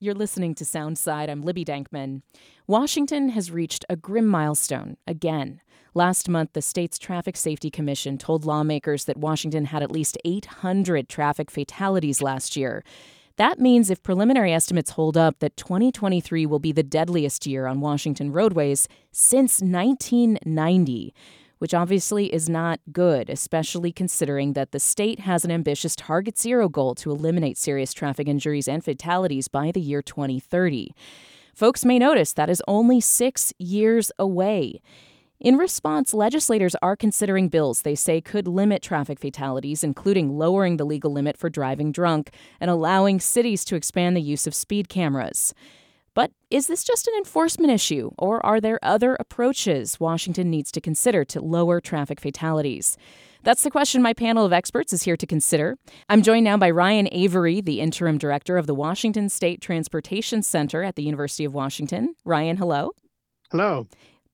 You're 0.00 0.14
listening 0.14 0.54
to 0.54 0.64
Soundside. 0.64 1.28
I'm 1.28 1.42
Libby 1.42 1.64
Denkmann. 1.64 2.22
Washington 2.68 3.30
has 3.30 3.50
reached 3.50 3.84
a 3.88 3.96
grim 3.96 4.28
milestone 4.28 4.96
again. 5.08 5.60
Last 5.92 6.28
month, 6.28 6.50
the 6.52 6.62
state's 6.62 7.00
Traffic 7.00 7.36
Safety 7.36 7.68
Commission 7.68 8.16
told 8.16 8.44
lawmakers 8.44 9.06
that 9.06 9.16
Washington 9.16 9.64
had 9.64 9.82
at 9.82 9.90
least 9.90 10.16
800 10.24 11.08
traffic 11.08 11.50
fatalities 11.50 12.22
last 12.22 12.56
year. 12.56 12.84
That 13.38 13.58
means 13.58 13.90
if 13.90 14.04
preliminary 14.04 14.52
estimates 14.52 14.90
hold 14.90 15.16
up, 15.16 15.40
that 15.40 15.56
2023 15.56 16.46
will 16.46 16.60
be 16.60 16.70
the 16.70 16.84
deadliest 16.84 17.44
year 17.44 17.66
on 17.66 17.80
Washington 17.80 18.30
roadways 18.30 18.86
since 19.10 19.60
1990 19.60 21.12
which 21.58 21.74
obviously 21.74 22.32
is 22.32 22.48
not 22.48 22.80
good, 22.92 23.28
especially 23.30 23.92
considering 23.92 24.52
that 24.54 24.72
the 24.72 24.80
state 24.80 25.20
has 25.20 25.44
an 25.44 25.50
ambitious 25.50 25.94
Target 25.94 26.38
Zero 26.38 26.68
goal 26.68 26.94
to 26.96 27.10
eliminate 27.10 27.58
serious 27.58 27.92
traffic 27.92 28.28
injuries 28.28 28.68
and 28.68 28.84
fatalities 28.84 29.48
by 29.48 29.70
the 29.70 29.80
year 29.80 30.02
2030. 30.02 30.94
Folks 31.54 31.84
may 31.84 31.98
notice 31.98 32.32
that 32.34 32.50
is 32.50 32.62
only 32.68 33.00
six 33.00 33.52
years 33.58 34.12
away. 34.18 34.80
In 35.40 35.56
response, 35.56 36.12
legislators 36.12 36.74
are 36.82 36.96
considering 36.96 37.48
bills 37.48 37.82
they 37.82 37.94
say 37.94 38.20
could 38.20 38.48
limit 38.48 38.82
traffic 38.82 39.20
fatalities, 39.20 39.84
including 39.84 40.36
lowering 40.36 40.78
the 40.78 40.86
legal 40.86 41.12
limit 41.12 41.36
for 41.36 41.48
driving 41.48 41.92
drunk 41.92 42.30
and 42.60 42.70
allowing 42.70 43.20
cities 43.20 43.64
to 43.66 43.76
expand 43.76 44.16
the 44.16 44.20
use 44.20 44.48
of 44.48 44.54
speed 44.54 44.88
cameras. 44.88 45.54
But 46.18 46.32
is 46.50 46.66
this 46.66 46.82
just 46.82 47.06
an 47.06 47.14
enforcement 47.16 47.70
issue, 47.72 48.10
or 48.18 48.44
are 48.44 48.60
there 48.60 48.80
other 48.82 49.16
approaches 49.20 50.00
Washington 50.00 50.50
needs 50.50 50.72
to 50.72 50.80
consider 50.80 51.24
to 51.26 51.40
lower 51.40 51.80
traffic 51.80 52.18
fatalities? 52.18 52.96
That's 53.44 53.62
the 53.62 53.70
question 53.70 54.02
my 54.02 54.14
panel 54.14 54.44
of 54.44 54.52
experts 54.52 54.92
is 54.92 55.04
here 55.04 55.16
to 55.16 55.26
consider. 55.28 55.76
I'm 56.08 56.22
joined 56.22 56.42
now 56.42 56.56
by 56.56 56.70
Ryan 56.70 57.08
Avery, 57.12 57.60
the 57.60 57.78
interim 57.78 58.18
director 58.18 58.56
of 58.56 58.66
the 58.66 58.74
Washington 58.74 59.28
State 59.28 59.60
Transportation 59.60 60.42
Center 60.42 60.82
at 60.82 60.96
the 60.96 61.04
University 61.04 61.44
of 61.44 61.54
Washington. 61.54 62.16
Ryan, 62.24 62.56
hello. 62.56 62.90
Hello. 63.52 63.86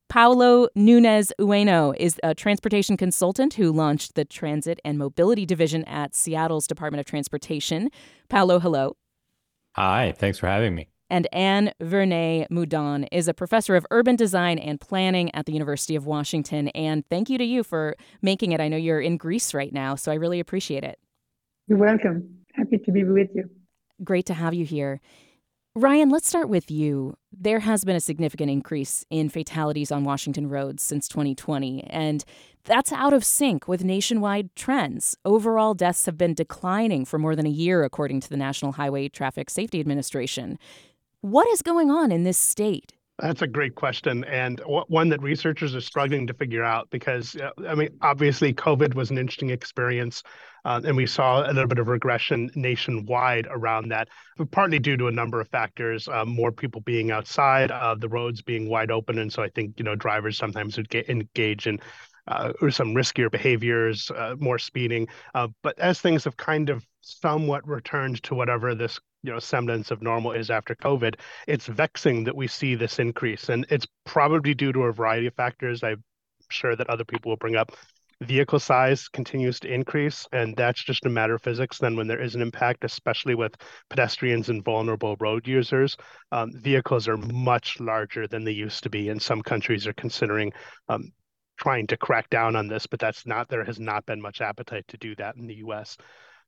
Paulo 0.08 0.69
Nunes-Ueno 0.74 1.94
is 1.98 2.19
a 2.22 2.34
transportation 2.34 2.96
consultant 2.96 3.52
who 3.54 3.70
launched 3.70 4.14
the 4.14 4.24
Transit 4.24 4.80
and 4.86 4.96
Mobility 4.96 5.44
Division 5.44 5.84
at 5.84 6.14
Seattle's 6.14 6.66
Department 6.66 7.00
of 7.00 7.04
Transportation. 7.04 7.91
Paulo, 8.30 8.58
hello. 8.58 8.96
Hi, 9.76 10.14
thanks 10.16 10.38
for 10.38 10.46
having 10.46 10.74
me 10.74 10.88
and 11.14 11.28
Anne 11.32 11.72
Vernez 11.80 12.48
Moudon 12.50 13.06
is 13.12 13.28
a 13.28 13.34
professor 13.34 13.76
of 13.76 13.86
urban 13.92 14.16
design 14.16 14.58
and 14.58 14.80
planning 14.80 15.32
at 15.32 15.46
the 15.46 15.52
University 15.52 15.94
of 15.94 16.06
Washington. 16.06 16.70
And 16.70 17.08
thank 17.08 17.30
you 17.30 17.38
to 17.38 17.44
you 17.44 17.62
for 17.62 17.94
making 18.20 18.50
it. 18.50 18.60
I 18.60 18.66
know 18.66 18.76
you're 18.76 19.00
in 19.00 19.16
Greece 19.16 19.54
right 19.54 19.72
now, 19.72 19.94
so 19.94 20.10
I 20.10 20.16
really 20.16 20.40
appreciate 20.40 20.82
it. 20.82 20.98
You're 21.68 21.78
welcome. 21.78 22.38
Happy 22.54 22.78
to 22.78 22.90
be 22.90 23.04
with 23.04 23.28
you. 23.32 23.48
Great 24.02 24.26
to 24.26 24.34
have 24.34 24.54
you 24.54 24.64
here. 24.64 25.00
Ryan, 25.76 26.08
let's 26.08 26.26
start 26.26 26.48
with 26.48 26.68
you. 26.68 27.16
There 27.32 27.60
has 27.60 27.84
been 27.84 27.94
a 27.94 28.00
significant 28.00 28.50
increase 28.50 29.04
in 29.08 29.28
fatalities 29.28 29.92
on 29.92 30.02
Washington 30.02 30.48
roads 30.48 30.82
since 30.82 31.06
2020, 31.06 31.84
and 31.84 32.24
that's 32.64 32.92
out 32.92 33.12
of 33.12 33.24
sync 33.24 33.68
with 33.68 33.84
nationwide 33.84 34.54
trends. 34.56 35.16
Overall, 35.24 35.74
deaths 35.74 36.06
have 36.06 36.18
been 36.18 36.34
declining 36.34 37.04
for 37.04 37.20
more 37.20 37.36
than 37.36 37.46
a 37.46 37.50
year, 37.50 37.84
according 37.84 38.20
to 38.20 38.28
the 38.28 38.36
National 38.36 38.72
Highway 38.72 39.08
Traffic 39.08 39.48
Safety 39.48 39.78
Administration. 39.78 40.58
What 41.25 41.48
is 41.48 41.62
going 41.62 41.91
on 41.91 42.12
in 42.12 42.25
this 42.25 42.36
state? 42.36 42.92
That's 43.19 43.41
a 43.41 43.47
great 43.47 43.77
question, 43.77 44.25
and 44.25 44.61
one 44.67 45.08
that 45.08 45.22
researchers 45.22 45.75
are 45.75 45.81
struggling 45.81 46.27
to 46.27 46.34
figure 46.34 46.62
out 46.62 46.91
because, 46.91 47.34
uh, 47.36 47.48
I 47.66 47.75
mean, 47.75 47.89
obviously, 48.03 48.53
COVID 48.53 48.92
was 48.92 49.11
an 49.11 49.16
interesting 49.16 49.48
experience, 49.48 50.22
uh, 50.66 50.83
and 50.84 50.94
we 50.94 51.06
saw 51.06 51.41
a 51.41 51.48
little 51.48 51.66
bit 51.66 51.78
of 51.78 51.89
regression 51.89 52.50
nationwide 52.56 53.47
around 53.50 53.89
that, 53.89 54.08
partly 54.50 54.78
due 54.78 54.98
to 54.98 55.06
a 55.06 55.12
number 55.12 55.41
of 55.41 55.48
factors, 55.48 56.08
uh, 56.08 56.27
more 56.27 56.53
people 56.53 56.83
being 56.83 57.11
outside, 57.11 57.70
uh, 57.70 57.94
the 57.94 58.09
roads 58.11 58.42
being 58.42 58.69
wide 58.69 58.91
open, 58.91 59.16
and 59.16 59.33
so 59.33 59.42
I 59.42 59.48
think 59.48 59.78
you 59.78 59.84
know 59.86 59.94
drivers 59.94 60.36
sometimes 60.36 60.77
would 60.77 60.91
get 60.91 61.09
engage 61.09 61.66
in 61.66 61.81
uh, 62.28 62.53
or 62.61 62.70
some 62.70 62.94
riskier 62.94 63.31
behaviors, 63.31 64.12
more 64.41 64.59
speeding. 64.59 65.09
But 65.32 65.78
as 65.78 66.03
things 66.03 66.25
have 66.25 66.37
kind 66.37 66.69
of 66.69 66.87
somewhat 67.04 67.66
returned 67.66 68.22
to 68.22 68.34
whatever 68.34 68.75
this 68.75 68.98
you 69.22 69.32
know 69.32 69.38
semblance 69.38 69.91
of 69.91 70.03
normal 70.03 70.32
is 70.32 70.50
after 70.50 70.75
covid 70.75 71.15
it's 71.47 71.66
vexing 71.66 72.25
that 72.25 72.37
we 72.37 72.47
see 72.47 72.75
this 72.75 72.98
increase. 72.98 73.48
And 73.48 73.66
it's 73.70 73.87
probably 74.04 74.54
due 74.54 74.72
to 74.72 74.84
a 74.84 74.92
variety 74.92 75.26
of 75.26 75.34
factors. 75.34 75.82
I'm 75.82 76.03
sure 76.50 76.76
that 76.76 76.88
other 76.88 77.04
people 77.04 77.31
will 77.31 77.37
bring 77.37 77.56
up. 77.56 77.72
Vehicle 78.20 78.60
size 78.60 79.09
continues 79.09 79.59
to 79.60 79.72
increase 79.72 80.26
and 80.32 80.56
that's 80.56 80.82
just 80.82 81.04
a 81.04 81.10
matter 81.10 81.34
of 81.34 81.42
physics. 81.42 81.78
Then 81.78 81.97
when 81.97 82.06
there 82.06 82.22
is 82.22 82.34
an 82.34 82.42
impact 82.42 82.84
especially 82.84 83.34
with 83.34 83.54
pedestrians 83.91 84.48
and 84.48 84.65
vulnerable 84.65 85.16
road 85.19 85.47
users 85.47 85.97
um, 86.32 86.53
vehicles 86.54 87.09
are 87.09 87.16
much 87.16 87.81
larger 87.81 88.26
than 88.28 88.44
they 88.44 88.53
used 88.53 88.84
to 88.84 88.91
be. 88.91 89.09
And 89.09 89.21
some 89.21 89.42
countries 89.42 89.86
are 89.86 89.92
considering 89.94 90.53
um, 90.88 91.12
trying 91.59 91.86
to 91.88 91.97
crack 91.97 92.31
down 92.31 92.56
on 92.56 92.69
this 92.69 92.86
but 92.86 93.00
that's 93.00 93.26
not 93.26 93.48
there 93.48 93.65
has 93.65 93.81
not 93.81 94.06
been 94.06 94.22
much 94.22 94.41
appetite 94.41 94.86
to 94.88 94.97
do 94.97 95.15
that 95.16 95.36
in 95.36 95.47
the 95.47 95.56
us 95.56 95.97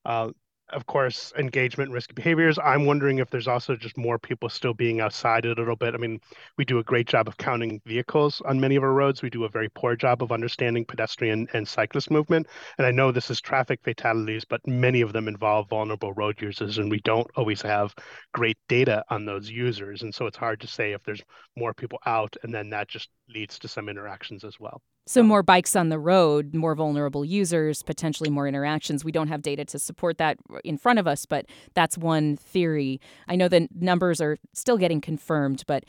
uh, 0.05 0.31
of 0.71 0.87
course, 0.87 1.33
engagement 1.39 1.93
risky 1.93 2.13
behaviors. 2.13 2.59
I'm 2.59 2.87
wondering 2.87 3.19
if 3.19 3.31
there's 3.31 3.47
also 3.47 3.77
just 3.77 3.97
more 3.97 4.19
people 4.19 4.49
still 4.49 4.75
being 4.75 5.01
outside 5.01 5.45
a 5.45 5.55
little 5.55 5.77
bit. 5.77 5.95
I 5.95 5.99
mean, 5.99 6.21
we 6.57 6.65
do 6.65 6.79
a 6.79 6.85
great 6.85 7.07
job 7.07 7.29
of 7.29 7.37
counting 7.37 7.81
vehicles 7.87 8.43
on 8.45 8.59
many 8.59 8.75
of 8.77 8.83
our 8.83 8.93
roads. 8.93 9.23
We 9.23 9.31
do 9.31 9.45
a 9.45 9.49
very 9.49 9.69
poor 9.69 9.95
job 9.95 10.23
of 10.23 10.33
understanding 10.33 10.85
pedestrian 10.85 11.47
and 11.53 11.69
cyclist 11.69 12.11
movement. 12.11 12.49
And 12.79 12.87
I 12.87 12.91
know 12.91 13.13
this 13.13 13.31
is 13.31 13.41
traffic 13.41 13.81
fatalities, 13.85 14.45
but 14.45 14.67
many 14.67 15.03
of 15.03 15.13
them 15.13 15.29
involve 15.29 15.69
vulnerable 15.69 16.13
road 16.15 16.41
users, 16.41 16.79
and 16.79 16.91
we 16.91 17.01
don't 17.01 17.31
always 17.37 17.63
have 17.63 17.95
great 18.33 18.59
data 18.69 19.05
on 19.09 19.25
those 19.25 19.49
users. 19.49 20.03
And 20.03 20.15
so 20.15 20.27
it's 20.27 20.37
hard 20.37 20.61
to 20.61 20.67
say 20.67 20.93
if 20.93 21.03
there's 21.05 21.23
more 21.57 21.75
people 21.75 22.01
out, 22.07 22.37
and 22.43 22.53
then 22.53 22.71
that 22.71 22.89
just 22.89 23.11
leads 23.29 23.59
to 23.61 23.69
some 23.69 23.89
interactions 23.89 24.45
as 24.45 24.59
well. 24.59 24.83
So, 25.09 25.23
more 25.23 25.45
bikes 25.45 25.77
on 25.77 25.89
the 25.89 26.01
road, 26.01 26.53
more 26.53 26.75
vulnerable 26.75 27.25
users, 27.25 27.83
potentially 27.83 28.29
more 28.29 28.49
interactions. 28.49 29.05
We 29.05 29.13
don't 29.13 29.29
have 29.29 29.41
data 29.41 29.65
to 29.67 29.79
support 29.79 30.19
that 30.19 30.39
in 30.65 30.79
front 30.79 30.99
of 30.99 31.07
us, 31.07 31.27
but 31.27 31.47
that's 31.75 31.97
one 31.97 32.37
theory. 32.37 33.01
I 33.29 33.37
know 33.37 33.47
the 33.47 33.69
numbers 33.73 34.21
are 34.21 34.37
still 34.53 34.77
getting 34.77 35.01
confirmed, 35.01 35.63
but, 35.69 35.85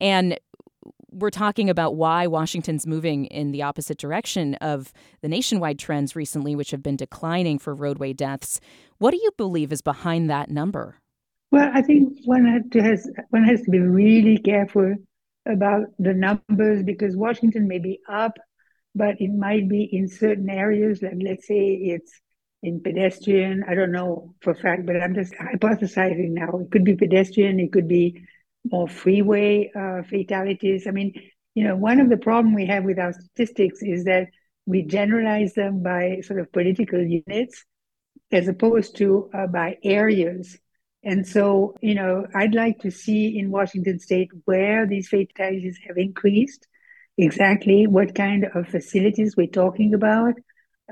and 0.00 0.38
we're 1.10 1.30
talking 1.30 1.68
about 1.68 1.96
why 1.96 2.28
Washington's 2.28 2.86
moving 2.86 3.24
in 3.26 3.50
the 3.50 3.62
opposite 3.62 3.98
direction 3.98 4.54
of 4.56 4.92
the 5.20 5.28
nationwide 5.28 5.80
trends 5.80 6.14
recently, 6.14 6.54
which 6.54 6.70
have 6.70 6.82
been 6.82 6.96
declining 6.96 7.58
for 7.58 7.74
roadway 7.74 8.12
deaths. 8.12 8.60
What 8.98 9.10
do 9.10 9.16
you 9.16 9.30
believe 9.36 9.72
is 9.72 9.82
behind 9.82 10.30
that 10.30 10.48
number? 10.48 10.96
Well, 11.50 11.70
I 11.74 11.82
think 11.82 12.18
one 12.24 12.44
has 12.74 13.10
one 13.30 13.42
has 13.42 13.62
to 13.62 13.70
be 13.72 13.80
really 13.80 14.38
careful 14.38 14.94
about 15.46 15.86
the 15.98 16.14
numbers 16.14 16.84
because 16.84 17.16
Washington 17.16 17.66
may 17.66 17.80
be 17.80 17.98
up 18.08 18.38
but 18.94 19.20
it 19.20 19.30
might 19.30 19.68
be 19.68 19.84
in 19.84 20.08
certain 20.08 20.50
areas, 20.50 21.02
like 21.02 21.14
let's 21.20 21.46
say 21.46 21.68
it's 21.68 22.20
in 22.62 22.80
pedestrian. 22.80 23.64
I 23.66 23.74
don't 23.74 23.92
know 23.92 24.34
for 24.42 24.54
fact, 24.54 24.86
but 24.86 25.00
I'm 25.00 25.14
just 25.14 25.32
hypothesizing 25.34 26.30
now. 26.30 26.58
It 26.58 26.70
could 26.70 26.84
be 26.84 26.96
pedestrian, 26.96 27.60
it 27.60 27.72
could 27.72 27.88
be 27.88 28.22
more 28.70 28.88
freeway 28.88 29.70
uh, 29.74 30.02
fatalities. 30.02 30.86
I 30.86 30.90
mean, 30.90 31.14
you 31.54 31.64
know, 31.64 31.76
one 31.76 32.00
of 32.00 32.10
the 32.10 32.16
problem 32.16 32.54
we 32.54 32.66
have 32.66 32.84
with 32.84 32.98
our 32.98 33.12
statistics 33.12 33.82
is 33.82 34.04
that 34.04 34.28
we 34.66 34.82
generalize 34.82 35.54
them 35.54 35.82
by 35.82 36.20
sort 36.22 36.40
of 36.40 36.52
political 36.52 37.00
units 37.00 37.64
as 38.30 38.48
opposed 38.48 38.96
to 38.96 39.30
uh, 39.34 39.46
by 39.46 39.76
areas. 39.82 40.58
And 41.02 41.26
so, 41.26 41.74
you 41.80 41.94
know, 41.94 42.26
I'd 42.34 42.54
like 42.54 42.80
to 42.80 42.90
see 42.90 43.38
in 43.38 43.50
Washington 43.50 43.98
state 43.98 44.30
where 44.44 44.86
these 44.86 45.08
fatalities 45.08 45.78
have 45.86 45.96
increased 45.96 46.66
exactly 47.18 47.86
what 47.86 48.14
kind 48.14 48.46
of 48.54 48.68
facilities 48.68 49.36
we're 49.36 49.46
talking 49.46 49.94
about. 49.94 50.34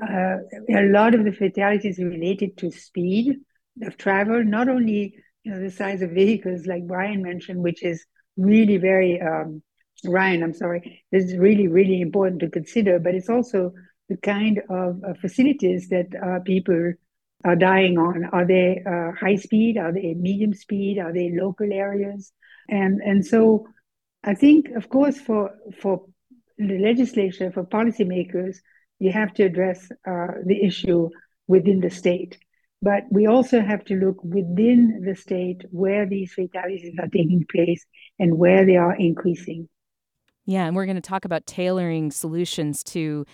Uh, 0.01 0.37
a 0.73 0.83
lot 0.83 1.13
of 1.13 1.25
the 1.25 1.31
fatalities 1.31 1.99
related 1.99 2.57
to 2.57 2.71
speed 2.71 3.35
of 3.83 3.97
travel, 3.97 4.43
not 4.43 4.69
only 4.69 5.15
you 5.43 5.51
know 5.51 5.59
the 5.59 5.71
size 5.71 6.01
of 6.01 6.11
vehicles, 6.11 6.65
like 6.65 6.87
Brian 6.87 7.21
mentioned, 7.21 7.61
which 7.61 7.83
is 7.83 8.05
really 8.37 8.77
very 8.77 9.19
um, 9.21 9.61
Ryan. 10.05 10.43
I'm 10.43 10.53
sorry, 10.53 11.03
this 11.11 11.25
is 11.25 11.37
really 11.37 11.67
really 11.67 12.01
important 12.01 12.41
to 12.41 12.49
consider, 12.49 12.99
but 12.99 13.15
it's 13.15 13.29
also 13.29 13.73
the 14.07 14.17
kind 14.17 14.61
of 14.69 15.01
uh, 15.03 15.13
facilities 15.21 15.89
that 15.89 16.07
uh, 16.21 16.39
people 16.45 16.93
are 17.45 17.55
dying 17.55 17.97
on. 17.97 18.25
Are 18.31 18.45
they 18.45 18.81
uh, 18.85 19.11
high 19.19 19.35
speed? 19.35 19.77
Are 19.77 19.93
they 19.93 20.13
medium 20.13 20.53
speed? 20.53 20.99
Are 20.99 21.13
they 21.13 21.31
local 21.31 21.71
areas? 21.71 22.31
And 22.69 23.01
and 23.01 23.25
so 23.25 23.67
I 24.23 24.35
think, 24.35 24.69
of 24.75 24.89
course, 24.89 25.19
for 25.19 25.51
for 25.81 26.05
the 26.59 26.77
legislature, 26.77 27.51
for 27.51 27.63
policymakers, 27.63 28.57
you 28.99 29.11
have 29.11 29.33
to 29.35 29.43
address 29.43 29.89
uh, 30.05 30.27
the 30.45 30.61
issue 30.63 31.09
within 31.47 31.79
the 31.79 31.89
state. 31.89 32.37
But 32.81 33.03
we 33.09 33.27
also 33.27 33.61
have 33.61 33.83
to 33.85 33.95
look 33.95 34.23
within 34.23 35.03
the 35.05 35.15
state 35.15 35.63
where 35.71 36.05
these 36.05 36.33
fatalities 36.33 36.95
are 36.99 37.07
taking 37.07 37.45
place 37.51 37.85
and 38.19 38.37
where 38.37 38.65
they 38.65 38.75
are 38.75 38.95
increasing. 38.95 39.67
Yeah, 40.45 40.65
and 40.65 40.75
we're 40.75 40.85
going 40.85 40.95
to 40.95 41.01
talk 41.01 41.25
about 41.25 41.45
tailoring 41.45 42.11
solutions 42.11 42.83
to 42.85 43.25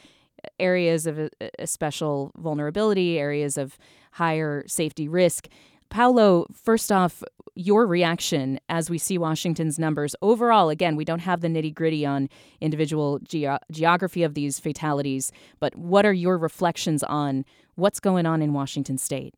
areas 0.59 1.07
of 1.07 1.17
a, 1.19 1.29
a 1.59 1.67
special 1.67 2.31
vulnerability, 2.37 3.19
areas 3.19 3.57
of 3.57 3.77
higher 4.13 4.63
safety 4.67 5.07
risk. 5.07 5.47
Paulo, 5.89 6.45
first 6.53 6.91
off, 6.91 7.23
your 7.55 7.87
reaction 7.87 8.59
as 8.69 8.89
we 8.89 8.97
see 8.97 9.17
Washington's 9.17 9.79
numbers 9.79 10.15
overall. 10.21 10.69
Again, 10.69 10.95
we 10.95 11.05
don't 11.05 11.19
have 11.19 11.41
the 11.41 11.47
nitty 11.47 11.73
gritty 11.73 12.05
on 12.05 12.29
individual 12.61 13.19
ge- 13.19 13.45
geography 13.71 14.23
of 14.23 14.33
these 14.33 14.59
fatalities, 14.59 15.31
but 15.59 15.75
what 15.75 16.05
are 16.05 16.13
your 16.13 16.37
reflections 16.37 17.01
on 17.03 17.45
what's 17.75 17.99
going 17.99 18.25
on 18.25 18.41
in 18.41 18.53
Washington 18.53 18.97
state? 18.97 19.33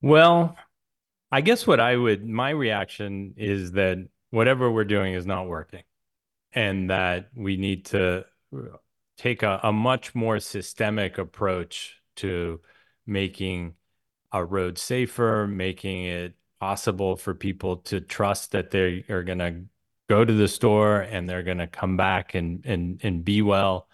Well, 0.00 0.56
I 1.30 1.40
guess 1.40 1.66
what 1.66 1.80
I 1.80 1.96
would, 1.96 2.26
my 2.26 2.50
reaction 2.50 3.34
is 3.36 3.72
that 3.72 3.98
whatever 4.30 4.70
we're 4.70 4.84
doing 4.84 5.14
is 5.14 5.26
not 5.26 5.46
working 5.46 5.82
and 6.52 6.90
that 6.90 7.28
we 7.34 7.56
need 7.56 7.86
to 7.86 8.24
take 9.16 9.42
a, 9.42 9.60
a 9.62 9.72
much 9.72 10.14
more 10.14 10.40
systemic 10.40 11.18
approach 11.18 12.00
to 12.16 12.60
making 13.06 13.74
our 14.32 14.46
roads 14.46 14.82
safer, 14.82 15.46
making 15.46 16.04
it 16.04 16.34
possible 16.64 17.14
for 17.14 17.34
people 17.34 17.76
to 17.76 18.00
trust 18.00 18.52
that 18.52 18.70
they 18.70 19.04
are 19.10 19.22
going 19.22 19.38
to 19.38 19.64
go 20.08 20.24
to 20.24 20.32
the 20.32 20.48
store 20.48 21.02
and 21.02 21.28
they're 21.28 21.42
going 21.42 21.58
to 21.58 21.66
come 21.66 21.94
back 21.98 22.34
and 22.34 22.64
and 22.64 23.00
and 23.04 23.22
be 23.22 23.42
well. 23.42 23.86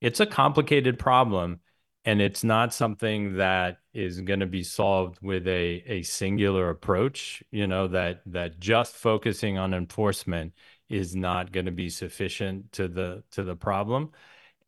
It's 0.00 0.18
a 0.18 0.26
complicated 0.26 0.98
problem 0.98 1.60
and 2.04 2.20
it's 2.20 2.42
not 2.42 2.74
something 2.74 3.36
that 3.36 3.78
is 3.94 4.20
going 4.22 4.40
to 4.40 4.46
be 4.46 4.64
solved 4.64 5.18
with 5.22 5.46
a 5.46 5.84
a 5.86 6.02
singular 6.02 6.68
approach, 6.68 7.44
you 7.52 7.68
know, 7.68 7.86
that 7.86 8.22
that 8.26 8.58
just 8.58 8.96
focusing 8.96 9.56
on 9.56 9.72
enforcement 9.72 10.52
is 10.88 11.14
not 11.14 11.52
going 11.52 11.66
to 11.66 11.72
be 11.72 11.88
sufficient 11.88 12.72
to 12.72 12.88
the 12.88 13.22
to 13.30 13.44
the 13.44 13.54
problem. 13.54 14.10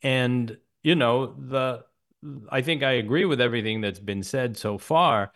And 0.00 0.56
you 0.84 0.94
know, 0.94 1.34
the 1.34 1.84
I 2.48 2.62
think 2.62 2.84
I 2.84 2.92
agree 2.92 3.24
with 3.24 3.40
everything 3.40 3.80
that's 3.80 3.98
been 4.00 4.22
said 4.22 4.56
so 4.56 4.78
far, 4.78 5.32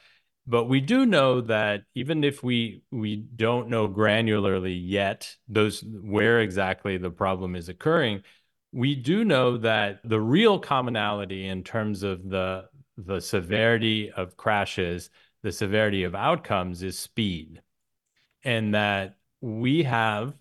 but 0.47 0.65
we 0.65 0.81
do 0.81 1.07
know 1.07 1.41
that 1.43 1.83
even 1.95 2.25
if 2.25 2.43
we 2.43 2.83
we 2.91 3.17
don't 3.17 3.69
know 3.69 3.89
granularly 3.89 4.81
yet 4.83 5.37
those 5.49 5.83
where 5.85 6.41
exactly 6.41 6.99
the 6.99 7.11
problem 7.11 7.55
is 7.55 7.69
occurring, 7.69 8.23
we 8.73 8.95
do 8.95 9.25
know 9.25 9.57
that 9.59 10.01
the 10.05 10.21
real 10.21 10.59
commonality 10.59 11.47
in 11.47 11.63
terms 11.63 12.03
of 12.03 12.29
the 12.29 12.69
the 12.97 13.21
severity 13.21 14.11
of 14.11 14.37
crashes, 14.37 15.11
the 15.43 15.53
severity 15.53 16.05
of 16.05 16.15
outcomes 16.15 16.83
is 16.83 16.99
speed. 16.99 17.63
And 18.45 18.75
that 18.75 19.17
we 19.41 19.85
have 19.85 20.35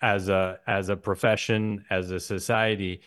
as 0.00 0.28
a 0.28 0.60
as 0.66 0.88
a 0.90 0.96
profession, 0.96 1.84
as 1.90 2.10
a 2.10 2.20
society, 2.20 3.02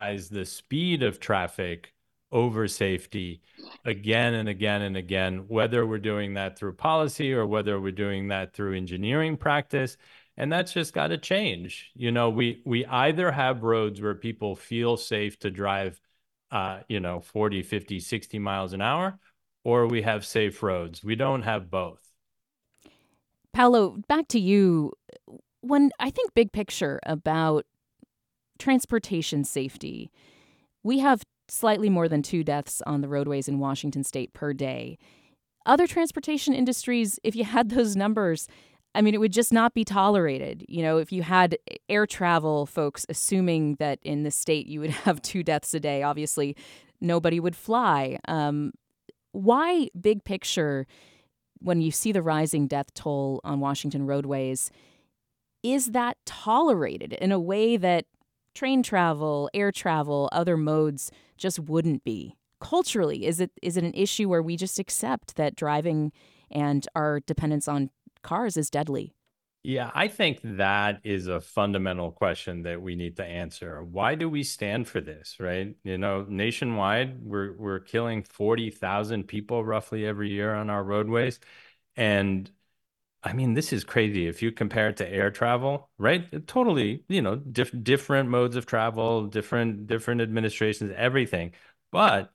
as 0.00 0.28
the 0.28 0.44
speed 0.44 1.02
of 1.02 1.20
traffic 1.20 1.92
over 2.32 2.66
safety 2.66 3.42
again 3.84 4.34
and 4.34 4.48
again 4.48 4.82
and 4.82 4.96
again, 4.96 5.44
whether 5.48 5.86
we're 5.86 5.98
doing 5.98 6.34
that 6.34 6.58
through 6.58 6.72
policy 6.72 7.32
or 7.32 7.46
whether 7.46 7.80
we're 7.80 7.92
doing 7.92 8.28
that 8.28 8.54
through 8.54 8.74
engineering 8.74 9.36
practice. 9.36 9.96
And 10.36 10.50
that's 10.50 10.72
just 10.72 10.94
got 10.94 11.08
to 11.08 11.18
change. 11.18 11.90
You 11.94 12.10
know, 12.10 12.30
we 12.30 12.62
we 12.64 12.86
either 12.86 13.30
have 13.30 13.62
roads 13.62 14.00
where 14.00 14.14
people 14.14 14.56
feel 14.56 14.96
safe 14.96 15.38
to 15.40 15.50
drive 15.50 16.00
uh, 16.52 16.80
you 16.86 17.00
know, 17.00 17.18
40, 17.20 17.62
50, 17.62 17.98
60 17.98 18.38
miles 18.38 18.74
an 18.74 18.82
hour, 18.82 19.18
or 19.64 19.86
we 19.86 20.02
have 20.02 20.24
safe 20.24 20.62
roads. 20.62 21.02
We 21.02 21.16
don't 21.16 21.42
have 21.42 21.70
both. 21.70 22.12
Paulo, 23.54 23.96
back 24.06 24.28
to 24.28 24.38
you. 24.38 24.92
When 25.62 25.90
I 25.98 26.10
think 26.10 26.34
big 26.34 26.52
picture 26.52 27.00
about 27.06 27.64
transportation 28.58 29.44
safety, 29.44 30.10
we 30.82 30.98
have 30.98 31.22
slightly 31.52 31.90
more 31.90 32.08
than 32.08 32.22
two 32.22 32.42
deaths 32.42 32.80
on 32.86 33.02
the 33.02 33.08
roadways 33.08 33.46
in 33.46 33.58
Washington 33.58 34.02
state 34.02 34.32
per 34.32 34.54
day. 34.54 34.98
Other 35.66 35.86
transportation 35.86 36.54
industries, 36.54 37.18
if 37.22 37.36
you 37.36 37.44
had 37.44 37.68
those 37.70 37.94
numbers, 37.94 38.48
I 38.94 39.02
mean, 39.02 39.14
it 39.14 39.20
would 39.20 39.32
just 39.32 39.52
not 39.52 39.74
be 39.74 39.84
tolerated. 39.84 40.64
You 40.68 40.82
know, 40.82 40.98
if 40.98 41.12
you 41.12 41.22
had 41.22 41.58
air 41.88 42.06
travel 42.06 42.66
folks 42.66 43.04
assuming 43.08 43.76
that 43.76 43.98
in 44.02 44.22
the 44.22 44.30
state 44.30 44.66
you 44.66 44.80
would 44.80 44.90
have 45.04 45.20
two 45.20 45.42
deaths 45.42 45.74
a 45.74 45.80
day, 45.80 46.02
obviously 46.02 46.56
nobody 47.00 47.38
would 47.38 47.56
fly. 47.56 48.18
Um, 48.28 48.72
why, 49.32 49.88
big 49.98 50.24
picture, 50.24 50.86
when 51.58 51.82
you 51.82 51.90
see 51.90 52.12
the 52.12 52.22
rising 52.22 52.66
death 52.66 52.92
toll 52.94 53.40
on 53.44 53.60
Washington 53.60 54.06
roadways, 54.06 54.70
is 55.62 55.92
that 55.92 56.16
tolerated 56.24 57.12
in 57.14 57.30
a 57.30 57.38
way 57.38 57.76
that 57.76 58.06
train 58.54 58.82
travel, 58.82 59.50
air 59.54 59.72
travel, 59.72 60.28
other 60.32 60.56
modes 60.56 61.10
just 61.36 61.58
wouldn't 61.58 62.04
be. 62.04 62.36
Culturally, 62.60 63.26
is 63.26 63.40
it 63.40 63.50
is 63.60 63.76
it 63.76 63.84
an 63.84 63.94
issue 63.94 64.28
where 64.28 64.42
we 64.42 64.56
just 64.56 64.78
accept 64.78 65.36
that 65.36 65.56
driving 65.56 66.12
and 66.50 66.86
our 66.94 67.20
dependence 67.20 67.66
on 67.66 67.90
cars 68.22 68.56
is 68.56 68.70
deadly? 68.70 69.14
Yeah, 69.64 69.92
I 69.94 70.08
think 70.08 70.40
that 70.42 71.00
is 71.04 71.28
a 71.28 71.40
fundamental 71.40 72.10
question 72.10 72.62
that 72.62 72.82
we 72.82 72.96
need 72.96 73.16
to 73.18 73.24
answer. 73.24 73.84
Why 73.84 74.16
do 74.16 74.28
we 74.28 74.42
stand 74.42 74.88
for 74.88 75.00
this, 75.00 75.36
right? 75.38 75.76
You 75.84 75.98
know, 75.98 76.26
nationwide, 76.28 77.22
we're 77.22 77.52
we're 77.56 77.78
killing 77.78 78.24
40,000 78.24 79.28
people 79.28 79.64
roughly 79.64 80.04
every 80.04 80.30
year 80.30 80.52
on 80.52 80.68
our 80.68 80.82
roadways. 80.82 81.38
And 81.96 82.50
I 83.24 83.32
mean, 83.34 83.54
this 83.54 83.72
is 83.72 83.84
crazy. 83.84 84.26
If 84.26 84.42
you 84.42 84.50
compare 84.50 84.88
it 84.88 84.96
to 84.98 85.08
air 85.08 85.30
travel, 85.30 85.90
right? 85.98 86.46
Totally, 86.48 87.04
you 87.08 87.22
know, 87.22 87.36
diff- 87.36 87.74
different 87.84 88.28
modes 88.28 88.56
of 88.56 88.66
travel, 88.66 89.26
different 89.26 89.86
different 89.86 90.20
administrations, 90.20 90.92
everything. 90.96 91.52
But 91.92 92.32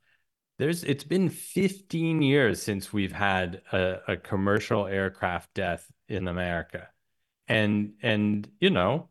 there's 0.59 0.83
it's 0.83 1.03
been 1.03 1.29
15 1.29 2.21
years 2.21 2.61
since 2.63 2.93
we've 2.93 3.11
had 3.11 3.61
a, 3.73 4.13
a 4.13 4.17
commercial 4.17 4.87
aircraft 4.87 5.53
death 5.53 5.91
in 6.07 6.27
America. 6.27 6.89
And 7.47 7.93
and 8.01 8.49
you 8.59 8.69
know, 8.69 9.09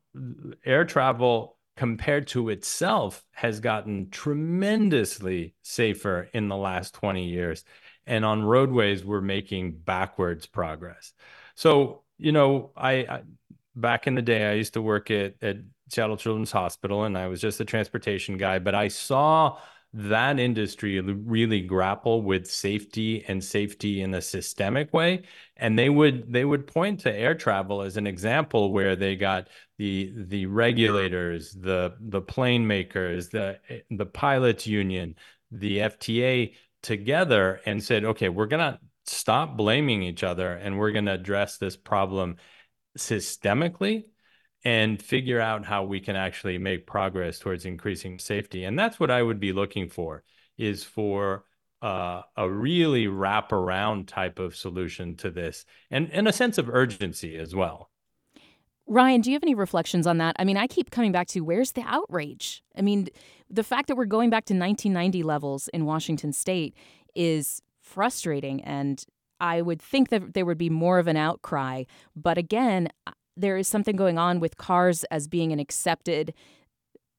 air 0.64 0.84
travel 0.84 1.58
compared 1.76 2.26
to 2.28 2.48
itself 2.48 3.24
has 3.32 3.60
gotten 3.60 4.08
tremendously 4.10 5.54
safer 5.62 6.28
in 6.32 6.48
the 6.48 6.56
last 6.56 6.94
20 6.94 7.26
years. 7.28 7.64
And 8.06 8.24
on 8.24 8.42
roadways, 8.44 9.04
we're 9.04 9.20
making 9.20 9.72
backwards 9.78 10.46
progress. 10.46 11.12
So, 11.56 12.02
you 12.18 12.32
know, 12.32 12.70
I, 12.76 12.92
I 12.92 13.22
back 13.74 14.06
in 14.06 14.14
the 14.14 14.22
day, 14.22 14.48
I 14.48 14.54
used 14.54 14.74
to 14.74 14.82
work 14.82 15.10
at, 15.10 15.34
at 15.42 15.56
Seattle 15.88 16.16
Children's 16.16 16.52
Hospital 16.52 17.04
and 17.04 17.16
I 17.16 17.26
was 17.26 17.40
just 17.40 17.60
a 17.60 17.64
transportation 17.64 18.36
guy, 18.36 18.58
but 18.58 18.74
I 18.74 18.88
saw 18.88 19.58
that 19.92 20.38
industry 20.38 21.00
really 21.00 21.62
grapple 21.62 22.20
with 22.20 22.46
safety 22.46 23.24
and 23.28 23.42
safety 23.42 24.02
in 24.02 24.12
a 24.12 24.20
systemic 24.20 24.92
way. 24.92 25.22
And 25.56 25.78
they 25.78 25.88
would 25.88 26.30
they 26.30 26.44
would 26.44 26.66
point 26.66 27.00
to 27.00 27.14
air 27.14 27.34
travel 27.34 27.80
as 27.80 27.96
an 27.96 28.06
example 28.06 28.72
where 28.72 28.94
they 28.94 29.16
got 29.16 29.48
the 29.78 30.12
the 30.14 30.46
regulators 30.46 31.52
the 31.52 31.94
the 32.00 32.20
plane 32.20 32.66
makers 32.66 33.28
the 33.30 33.58
the 33.90 34.06
pilots 34.06 34.66
union 34.66 35.14
the 35.50 35.78
FTA 35.78 36.54
together 36.82 37.60
and 37.64 37.82
said 37.82 38.04
okay 38.04 38.28
we're 38.28 38.46
going 38.46 38.72
to 38.72 38.78
stop 39.06 39.56
blaming 39.56 40.02
each 40.02 40.22
other 40.22 40.52
and 40.52 40.78
we're 40.78 40.92
going 40.92 41.06
to 41.06 41.12
address 41.12 41.58
this 41.58 41.76
problem 41.76 42.36
systemically 42.98 44.04
and 44.64 45.00
figure 45.00 45.40
out 45.40 45.64
how 45.64 45.84
we 45.84 46.00
can 46.00 46.16
actually 46.16 46.58
make 46.58 46.86
progress 46.86 47.38
towards 47.38 47.64
increasing 47.64 48.18
safety 48.18 48.64
and 48.64 48.78
that's 48.78 48.98
what 48.98 49.10
i 49.10 49.22
would 49.22 49.40
be 49.40 49.52
looking 49.52 49.88
for 49.88 50.22
is 50.58 50.82
for 50.82 51.44
uh, 51.82 52.22
a 52.36 52.50
really 52.50 53.06
wrap 53.06 53.52
around 53.52 54.08
type 54.08 54.38
of 54.38 54.56
solution 54.56 55.14
to 55.14 55.30
this 55.30 55.66
and, 55.90 56.10
and 56.10 56.26
a 56.26 56.32
sense 56.32 56.58
of 56.58 56.68
urgency 56.70 57.36
as 57.36 57.54
well 57.54 57.90
Ryan, 58.88 59.20
do 59.20 59.30
you 59.30 59.34
have 59.34 59.42
any 59.42 59.56
reflections 59.56 60.06
on 60.06 60.18
that? 60.18 60.36
I 60.38 60.44
mean, 60.44 60.56
I 60.56 60.68
keep 60.68 60.92
coming 60.92 61.10
back 61.10 61.26
to 61.28 61.40
where's 61.40 61.72
the 61.72 61.82
outrage? 61.82 62.62
I 62.76 62.82
mean, 62.82 63.08
the 63.50 63.64
fact 63.64 63.88
that 63.88 63.96
we're 63.96 64.04
going 64.04 64.30
back 64.30 64.44
to 64.44 64.54
1990 64.54 65.24
levels 65.24 65.66
in 65.68 65.86
Washington 65.86 66.32
state 66.32 66.72
is 67.16 67.60
frustrating. 67.86 68.62
And 68.64 69.02
I 69.40 69.62
would 69.62 69.80
think 69.80 70.08
that 70.10 70.34
there 70.34 70.44
would 70.44 70.58
be 70.58 70.70
more 70.70 70.98
of 70.98 71.06
an 71.06 71.16
outcry. 71.16 71.84
But 72.14 72.38
again, 72.38 72.88
uh, 73.06 73.12
there 73.36 73.56
is 73.56 73.68
something 73.68 73.96
going 73.96 74.18
on 74.18 74.40
with 74.40 74.56
cars 74.56 75.04
as 75.04 75.28
being 75.28 75.52
an 75.52 75.58
accepted, 75.58 76.34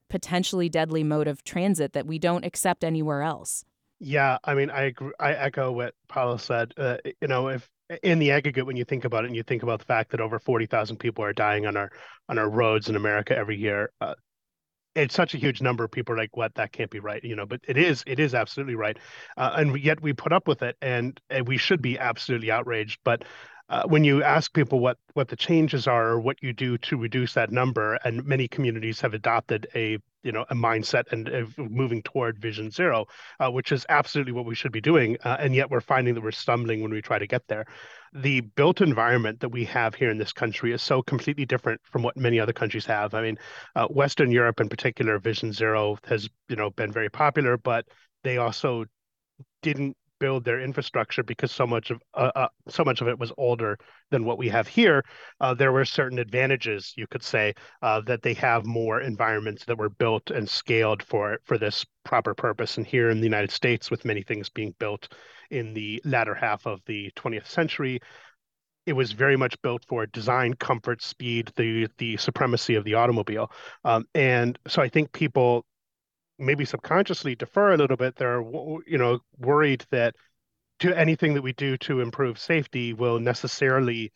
potentially 0.10 0.70
deadly 0.70 1.04
mode 1.04 1.28
of 1.28 1.44
transit 1.44 1.94
that 1.94 2.08
we 2.08 2.20
don't 2.20 2.46
accept 2.46 2.84
anywhere 2.84 3.22
else. 3.22 3.64
Yeah, 4.00 4.38
I 4.44 4.54
mean, 4.54 4.70
I 4.70 4.84
agree, 4.84 5.12
I 5.20 5.34
echo 5.34 5.72
what 5.72 5.94
Paulo 6.08 6.38
said. 6.38 6.74
Uh, 6.78 6.98
you 7.22 7.28
know, 7.28 7.48
if 7.48 7.68
in 8.04 8.20
the 8.20 8.32
aggregate, 8.32 8.66
when 8.66 8.76
you 8.76 8.86
think 8.86 9.06
about 9.06 9.24
it, 9.24 9.28
and 9.28 9.36
you 9.36 9.44
think 9.44 9.64
about 9.64 9.80
the 9.80 9.86
fact 9.86 10.12
that 10.12 10.22
over 10.22 10.38
forty 10.40 10.66
thousand 10.66 10.98
people 10.98 11.24
are 11.24 11.34
dying 11.34 11.66
on 11.66 11.76
our 11.76 11.92
on 12.30 12.38
our 12.38 12.50
roads 12.50 12.90
in 12.90 12.96
America 12.96 13.36
every 13.36 13.58
year, 13.58 13.92
uh, 14.02 14.14
it's 14.98 15.16
such 15.16 15.34
a 15.34 15.38
huge 15.38 15.62
number. 15.62 15.84
Of 15.84 15.92
people 15.92 16.16
are 16.16 16.18
like, 16.18 16.36
"What? 16.36 16.56
That 16.56 16.72
can't 16.72 16.90
be 16.90 17.00
right," 17.00 17.24
you 17.24 17.36
know. 17.36 17.46
But 17.46 17.62
it 17.68 17.78
is. 17.78 18.04
It 18.08 18.20
is 18.20 18.34
absolutely 18.34 18.76
right, 18.76 18.98
uh, 19.38 19.54
and 19.56 19.78
yet 19.80 20.02
we 20.02 20.14
put 20.14 20.34
up 20.34 20.48
with 20.48 20.62
it, 20.64 20.76
and, 20.82 21.20
and 21.30 21.48
we 21.48 21.58
should 21.58 21.82
be 21.82 21.98
absolutely 22.00 22.52
outraged. 22.52 23.00
But 23.04 23.24
when 23.88 24.04
you 24.04 24.24
ask 24.24 24.54
people 24.54 24.80
what 24.80 24.98
what 25.14 25.28
the 25.28 25.36
changes 25.36 25.88
are 25.88 26.10
or 26.10 26.20
what 26.20 26.42
you 26.42 26.54
do 26.54 26.78
to 26.78 26.98
reduce 26.98 27.34
that 27.34 27.52
number, 27.52 27.96
and 28.04 28.26
many 28.26 28.48
communities 28.48 29.02
have 29.02 29.14
adopted 29.14 29.68
a 29.76 29.98
you 30.24 30.32
know 30.34 30.46
a 30.50 30.56
mindset 30.56 31.12
and 31.12 31.30
uh, 31.30 31.46
moving 31.58 32.02
toward 32.04 32.38
vision 32.38 32.70
zero, 32.70 33.06
uh, 33.40 33.50
which 33.50 33.72
is 33.72 33.86
absolutely 33.90 34.34
what 34.34 34.46
we 34.46 34.56
should 34.56 34.72
be 34.72 34.82
doing, 34.82 35.18
uh, 35.24 35.38
and 35.40 35.56
yet 35.56 35.70
we're 35.72 35.82
finding 35.82 36.14
that 36.14 36.22
we're 36.22 36.32
stumbling 36.32 36.82
when 36.82 36.92
we 36.92 37.02
try 37.02 37.18
to 37.18 37.28
get 37.28 37.48
there. 37.48 37.66
The 38.14 38.42
built 38.42 38.82
environment 38.82 39.40
that 39.40 39.50
we 39.50 39.64
have 39.66 39.96
here 39.96 40.12
in 40.12 40.18
this 40.18 40.34
country 40.34 40.74
is 40.74 40.82
so 40.82 41.02
completely 41.02 41.46
different 41.46 41.80
from 41.84 42.04
what 42.04 42.18
many 42.18 42.40
other 42.40 42.54
countries 42.54 42.86
have. 42.86 43.14
I 43.14 43.22
mean, 43.22 43.38
uh, 43.76 43.88
Western 43.88 44.32
Europe 44.32 44.60
in 44.60 44.70
particular, 44.70 45.18
Vision 45.20 45.54
Zero 45.54 45.98
has 46.06 46.30
you 46.50 46.56
know 46.56 46.72
been 46.72 46.92
very 46.92 47.10
popular, 47.10 47.58
but 47.58 47.86
they 48.24 48.38
also 48.38 48.86
didn't 49.62 49.96
build 50.20 50.44
their 50.44 50.60
infrastructure 50.60 51.24
because 51.24 51.52
so 51.52 51.68
much 51.68 51.92
of 51.92 52.02
uh, 52.14 52.32
uh, 52.36 52.48
so 52.68 52.84
much 52.84 53.02
of 53.02 53.08
it 53.08 53.20
was 53.20 53.32
older 53.38 53.78
than 54.12 54.26
what 54.26 54.38
we 54.38 54.50
have 54.50 54.68
here. 54.68 55.04
Uh, 55.40 55.54
there 55.54 55.72
were 55.72 55.86
certain 55.86 56.20
advantages, 56.20 56.94
you 56.98 57.08
could 57.08 57.24
say, 57.24 57.54
uh, 57.82 58.02
that 58.02 58.22
they 58.22 58.34
have 58.34 58.66
more 58.66 59.02
environments 59.02 59.66
that 59.66 59.78
were 59.78 59.90
built 59.90 60.32
and 60.32 60.50
scaled 60.50 61.04
for 61.04 61.38
for 61.46 61.58
this 61.58 61.86
proper 62.04 62.34
purpose. 62.34 62.78
And 62.78 62.86
here 62.86 63.10
in 63.10 63.18
the 63.20 63.26
United 63.26 63.52
States, 63.52 63.92
with 63.92 64.06
many 64.06 64.24
things 64.24 64.50
being 64.50 64.74
built 64.80 65.08
in 65.52 65.74
the 65.74 66.02
latter 66.04 66.36
half 66.36 66.66
of 66.66 66.82
the 66.86 67.12
20th 67.16 67.48
century, 67.48 68.00
it 68.86 68.94
was 68.94 69.12
very 69.12 69.36
much 69.36 69.62
built 69.62 69.84
for 69.88 70.06
design, 70.08 70.54
comfort, 70.54 71.02
speed, 71.02 71.52
the 71.58 71.88
the 71.98 72.18
supremacy 72.18 72.76
of 72.76 72.86
the 72.86 72.94
automobile. 72.94 73.52
Um, 73.84 74.06
and 74.16 74.58
so 74.68 74.82
I 74.82 74.90
think 74.90 75.12
people 75.12 75.66
maybe 76.40 76.66
subconsciously 76.66 77.36
defer 77.36 77.74
a 77.74 77.78
little 77.78 77.98
bit. 77.98 78.16
They're 78.16 78.42
you 78.42 78.98
know 78.98 79.20
worried 79.38 79.86
that 79.92 80.16
to 80.80 80.98
anything 80.98 81.34
that 81.34 81.42
we 81.42 81.54
do 81.54 81.78
to 81.78 82.02
improve 82.02 82.38
safety 82.38 82.94
will 82.94 83.20
necessarily 83.20 84.12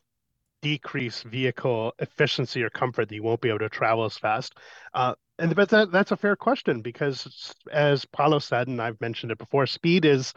decrease 0.62 1.24
vehicle 1.24 1.94
efficiency 2.00 2.63
or 2.63 2.70
comfort 2.70 3.10
that 3.10 3.16
you 3.16 3.24
won't 3.24 3.42
be 3.42 3.50
able 3.50 3.60
to 3.60 3.70
travel 3.70 4.06
as 4.06 4.18
fast. 4.18 4.54
Uh, 4.94 5.16
and 5.40 5.56
but 5.56 5.70
that, 5.70 5.92
that's 5.92 6.12
a 6.12 6.18
fair 6.18 6.36
question 6.36 6.82
because 6.82 7.56
as 7.72 8.06
Paulo 8.06 8.40
said, 8.40 8.68
and 8.68 8.82
I've 8.82 9.01
mentioned 9.01 9.32
it 9.32 9.40
before, 9.40 9.66
speed 9.66 10.06
is 10.06 10.34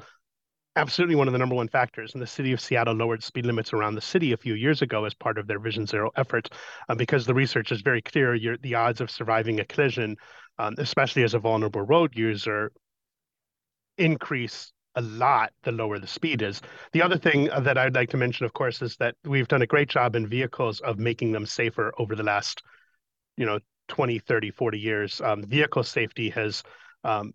absolutely 0.76 1.14
one 1.14 1.28
of 1.28 1.32
the 1.32 1.38
number 1.38 1.54
one 1.54 1.68
factors. 1.68 2.14
And 2.14 2.22
the 2.22 2.26
city 2.26 2.52
of 2.52 2.60
Seattle 2.60 2.94
lowered 2.94 3.22
speed 3.22 3.46
limits 3.46 3.72
around 3.72 3.94
the 3.94 4.00
city 4.00 4.32
a 4.32 4.36
few 4.36 4.54
years 4.54 4.82
ago 4.82 5.04
as 5.04 5.14
part 5.14 5.38
of 5.38 5.46
their 5.46 5.58
Vision 5.58 5.86
Zero 5.86 6.10
effort, 6.16 6.48
uh, 6.88 6.94
because 6.94 7.26
the 7.26 7.34
research 7.34 7.70
is 7.70 7.82
very 7.82 8.02
clear. 8.02 8.38
the 8.38 8.74
odds 8.74 9.00
of 9.00 9.10
surviving 9.10 9.60
a 9.60 9.64
collision 9.64 10.16
um, 10.58 10.74
especially 10.78 11.22
as 11.22 11.34
a 11.34 11.38
vulnerable 11.38 11.82
road 11.82 12.16
user, 12.16 12.72
increase 13.98 14.72
a 14.96 15.02
lot 15.02 15.52
the 15.62 15.72
lower 15.72 15.98
the 15.98 16.06
speed 16.06 16.42
is. 16.42 16.60
The 16.92 17.02
other 17.02 17.18
thing 17.18 17.48
that 17.58 17.76
I'd 17.76 17.94
like 17.94 18.10
to 18.10 18.16
mention, 18.16 18.46
of 18.46 18.52
course, 18.52 18.80
is 18.80 18.96
that 18.98 19.16
we've 19.24 19.48
done 19.48 19.62
a 19.62 19.66
great 19.66 19.88
job 19.88 20.14
in 20.14 20.26
vehicles 20.26 20.80
of 20.80 20.98
making 20.98 21.32
them 21.32 21.46
safer 21.46 21.92
over 21.98 22.14
the 22.14 22.22
last, 22.22 22.62
you 23.36 23.44
know, 23.44 23.58
20, 23.88 24.18
30, 24.20 24.50
40 24.50 24.78
years. 24.78 25.20
Um, 25.20 25.42
vehicle 25.42 25.82
safety 25.82 26.30
has 26.30 26.62
um, 27.02 27.34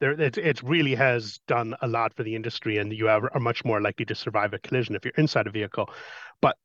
there 0.00 0.12
it, 0.20 0.38
it 0.38 0.62
really 0.62 0.94
has 0.94 1.40
done 1.46 1.74
a 1.82 1.88
lot 1.88 2.14
for 2.14 2.22
the 2.22 2.34
industry 2.34 2.78
and 2.78 2.92
you 2.92 3.08
are, 3.08 3.32
are 3.32 3.40
much 3.40 3.64
more 3.64 3.80
likely 3.80 4.04
to 4.06 4.14
survive 4.14 4.54
a 4.54 4.58
collision 4.58 4.94
if 4.94 5.04
you're 5.04 5.14
inside 5.16 5.46
a 5.46 5.50
vehicle 5.50 5.90
but 6.40 6.56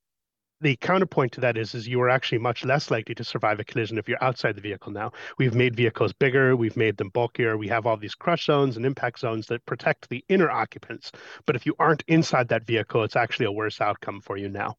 the 0.64 0.76
counterpoint 0.78 1.32
to 1.34 1.42
that 1.42 1.58
is 1.58 1.76
is 1.76 1.88
you 1.88 2.02
are 2.02 2.10
actually 2.10 2.38
much 2.38 2.64
less 2.64 2.90
likely 2.90 3.14
to 3.14 3.24
survive 3.24 3.60
a 3.60 3.64
collision 3.64 3.98
if 3.98 4.08
you're 4.08 4.24
outside 4.24 4.56
the 4.56 4.62
vehicle 4.62 4.92
now 4.92 5.12
we've 5.38 5.54
made 5.54 5.76
vehicles 5.76 6.14
bigger 6.14 6.56
we've 6.56 6.78
made 6.78 6.98
them 6.98 7.10
bulkier 7.10 7.58
we 7.58 7.68
have 7.68 7.86
all 7.86 7.98
these 7.98 8.16
crush 8.16 8.46
zones 8.46 8.78
and 8.78 8.86
impact 8.86 9.20
zones 9.20 9.46
that 9.46 9.64
protect 9.66 10.10
the 10.10 10.24
inner 10.30 10.50
occupants 10.50 11.12
but 11.46 11.56
if 11.56 11.66
you 11.66 11.76
aren't 11.80 12.04
inside 12.08 12.48
that 12.48 12.66
vehicle 12.66 13.04
it's 13.04 13.16
actually 13.16 13.46
a 13.46 13.52
worse 13.52 13.82
outcome 13.82 14.22
for 14.22 14.38
you 14.38 14.50
now 14.50 14.76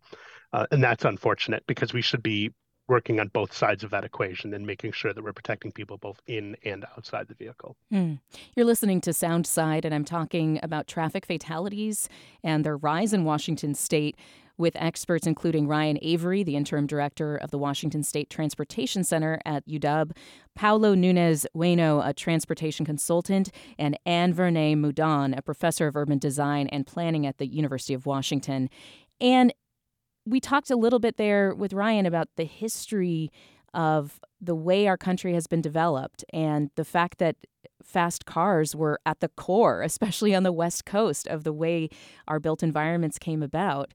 uh, 0.52 0.66
and 0.70 0.82
that's 0.82 1.04
unfortunate 1.04 1.62
because 1.66 1.92
we 1.92 2.02
should 2.02 2.22
be 2.22 2.50
working 2.88 3.18
on 3.18 3.28
both 3.28 3.52
sides 3.52 3.82
of 3.82 3.90
that 3.90 4.04
equation 4.04 4.52
and 4.52 4.66
making 4.66 4.92
sure 4.92 5.12
that 5.12 5.24
we're 5.24 5.32
protecting 5.32 5.72
people 5.72 5.96
both 5.96 6.20
in 6.26 6.56
and 6.64 6.84
outside 6.96 7.26
the 7.28 7.34
vehicle. 7.34 7.76
Mm. 7.92 8.20
You're 8.54 8.66
listening 8.66 9.00
to 9.02 9.10
Soundside, 9.10 9.84
and 9.84 9.94
I'm 9.94 10.04
talking 10.04 10.60
about 10.62 10.86
traffic 10.86 11.24
fatalities 11.24 12.08
and 12.42 12.64
their 12.64 12.76
rise 12.76 13.12
in 13.12 13.24
Washington 13.24 13.74
state 13.74 14.16
with 14.56 14.76
experts 14.76 15.26
including 15.26 15.66
Ryan 15.66 15.98
Avery, 16.02 16.42
the 16.42 16.56
interim 16.56 16.86
director 16.86 17.36
of 17.36 17.50
the 17.50 17.58
Washington 17.58 18.02
State 18.02 18.30
Transportation 18.30 19.04
Center 19.04 19.40
at 19.44 19.66
UW, 19.66 20.12
Paulo 20.54 20.94
Nunes-Ueno, 20.94 22.06
a 22.06 22.12
transportation 22.12 22.86
consultant, 22.86 23.50
and 23.78 23.98
Anne 24.06 24.32
Vernez 24.32 24.76
Moudon, 24.76 25.36
a 25.36 25.42
professor 25.42 25.86
of 25.88 25.96
urban 25.96 26.18
design 26.18 26.68
and 26.68 26.86
planning 26.86 27.26
at 27.26 27.38
the 27.38 27.46
University 27.46 27.94
of 27.94 28.06
Washington. 28.06 28.70
And 29.20 29.52
we 30.26 30.40
talked 30.40 30.70
a 30.70 30.76
little 30.76 30.98
bit 30.98 31.16
there 31.16 31.54
with 31.54 31.72
Ryan 31.72 32.06
about 32.06 32.28
the 32.36 32.44
history 32.44 33.30
of 33.74 34.20
the 34.40 34.54
way 34.54 34.86
our 34.86 34.96
country 34.96 35.34
has 35.34 35.46
been 35.46 35.60
developed 35.60 36.24
and 36.32 36.70
the 36.76 36.84
fact 36.84 37.18
that 37.18 37.36
fast 37.82 38.24
cars 38.24 38.74
were 38.74 39.00
at 39.04 39.20
the 39.20 39.28
core, 39.28 39.82
especially 39.82 40.34
on 40.34 40.42
the 40.42 40.52
West 40.52 40.84
Coast, 40.84 41.26
of 41.26 41.44
the 41.44 41.52
way 41.52 41.88
our 42.28 42.40
built 42.40 42.62
environments 42.62 43.18
came 43.18 43.42
about. 43.42 43.92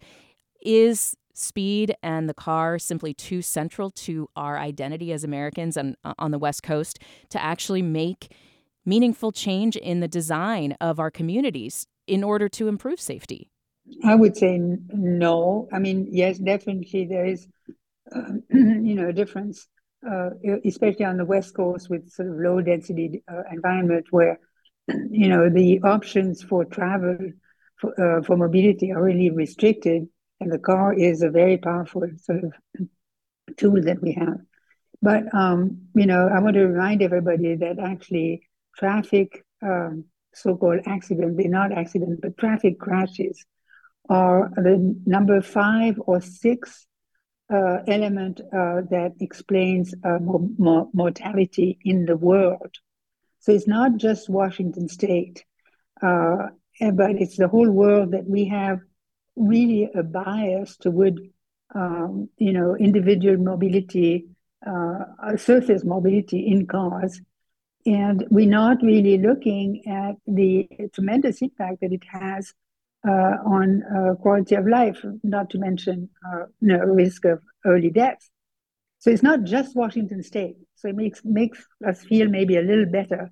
Is 0.62 1.16
speed 1.34 1.96
and 2.04 2.28
the 2.28 2.34
car 2.34 2.78
simply 2.78 3.14
too 3.14 3.42
central 3.42 3.90
to 3.90 4.30
our 4.36 4.58
identity 4.58 5.14
as 5.14 5.24
Americans 5.24 5.78
and 5.78 5.96
uh, 6.04 6.14
on 6.20 6.32
the 6.32 6.40
West 6.40 6.64
Coast 6.64 7.00
to 7.30 7.42
actually 7.42 7.82
make 7.82 8.34
meaningful 8.86 9.32
change 9.32 9.76
in 9.76 10.00
the 10.00 10.08
design 10.08 10.76
of 10.82 11.00
our 11.00 11.12
communities 11.12 11.88
in 12.08 12.24
order 12.24 12.50
to 12.50 12.68
improve 12.68 13.00
safety? 13.00 13.52
I 14.04 14.16
would 14.16 14.36
say 14.36 14.60
no. 14.60 15.68
I 15.72 15.80
mean, 15.80 16.08
yes, 16.12 16.38
definitely 16.38 17.06
there 17.06 17.26
is, 17.26 17.48
uh, 18.16 18.34
you 18.52 18.96
know, 18.96 19.10
a 19.10 19.14
difference, 19.14 19.68
uh, 20.08 20.32
especially 20.66 21.06
on 21.06 21.18
the 21.18 21.26
West 21.26 21.56
Coast 21.56 21.90
with 21.90 22.10
sort 22.10 22.30
of 22.30 22.36
low 22.36 22.62
density 22.62 23.24
uh, 23.32 23.44
environment 23.52 24.08
where, 24.12 24.40
you 24.88 25.28
know, 25.28 25.50
the 25.50 25.82
options 25.82 26.44
for 26.44 26.66
travel 26.66 27.18
for, 27.78 28.18
uh, 28.20 28.22
for 28.24 28.38
mobility 28.38 28.92
are 28.92 29.04
really 29.04 29.30
restricted 29.30 30.08
and 30.40 30.52
the 30.52 30.60
car 30.60 30.94
is 30.94 31.22
a 31.22 31.30
very 31.30 31.58
powerful 31.58 32.08
sort 32.18 32.44
of 32.44 32.54
tool 33.58 33.82
that 33.84 34.02
we 34.02 34.14
have. 34.14 34.40
But 35.02 35.34
um, 35.34 35.88
you 35.96 36.06
know, 36.06 36.28
I 36.28 36.40
want 36.40 36.56
to 36.56 36.68
remind 36.68 37.02
everybody 37.02 37.56
that 37.56 37.80
actually 37.80 38.48
traffic, 38.78 39.46
um, 39.62 40.06
so-called 40.34 40.82
accidents, 40.86 41.38
they're 41.38 41.50
not 41.50 41.72
accidents, 41.72 42.20
but 42.22 42.38
traffic 42.38 42.80
crashes 42.80 43.46
are 44.10 44.52
the 44.56 44.96
number 45.06 45.42
five 45.42 46.00
or 46.06 46.22
six 46.22 46.88
uh, 47.54 47.78
element 47.88 48.42
uh, 48.42 48.82
that 48.90 49.14
explains 49.20 49.94
uh, 50.04 50.20
mo- 50.20 50.50
mo- 50.58 50.90
mortality 50.94 51.80
in 51.84 52.06
the 52.06 52.16
world. 52.16 52.76
So 53.40 53.52
it's 53.52 53.68
not 53.68 53.98
just 53.98 54.30
Washington 54.30 54.88
State, 54.88 55.46
uh, 56.02 56.48
but 56.94 57.12
it's 57.12 57.38
the 57.38 57.48
whole 57.48 57.70
world 57.70 58.12
that 58.12 58.28
we 58.28 58.46
have 58.46 58.80
really 59.40 59.90
a 59.96 60.04
bias 60.04 60.78
toward, 60.78 61.20
um, 61.74 62.30
you 62.38 62.54
know, 62.54 62.76
individual 62.76 63.38
mobility, 63.38 64.28
uh, 64.68 65.38
surface 65.38 65.84
mobility 65.84 66.48
in 66.48 66.68
cars. 66.68 67.22
And 67.86 68.26
we're 68.30 68.50
not 68.50 68.82
really 68.84 69.18
looking 69.18 69.84
at 69.88 70.16
the 70.28 70.68
tremendous 70.94 71.42
impact 71.42 71.82
that 71.82 71.94
it 71.94 72.04
has 72.12 72.54
uh, 73.08 73.38
on 73.46 73.82
uh, 73.84 74.16
quality 74.16 74.56
of 74.56 74.68
life, 74.68 75.04
not 75.24 75.50
to 75.52 75.58
mention 75.58 76.10
uh, 76.28 76.46
you 76.60 76.78
know, 76.78 76.80
risk 76.80 77.26
of 77.26 77.42
early 77.66 77.90
death. 77.90 78.30
So 79.00 79.10
it's 79.10 79.24
not 79.24 79.44
just 79.44 79.76
Washington 79.76 80.22
State. 80.24 80.58
So 80.76 80.90
it 80.90 80.96
makes 80.96 81.22
makes 81.24 81.66
us 81.88 82.04
feel 82.04 82.28
maybe 82.28 82.58
a 82.58 82.62
little 82.62 82.86
better 82.86 83.32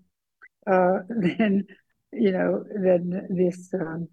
uh, 0.65 0.99
than 1.09 1.67
you 2.13 2.31
know 2.31 2.63
than 2.73 3.27
this 3.29 3.73
um, 3.73 4.07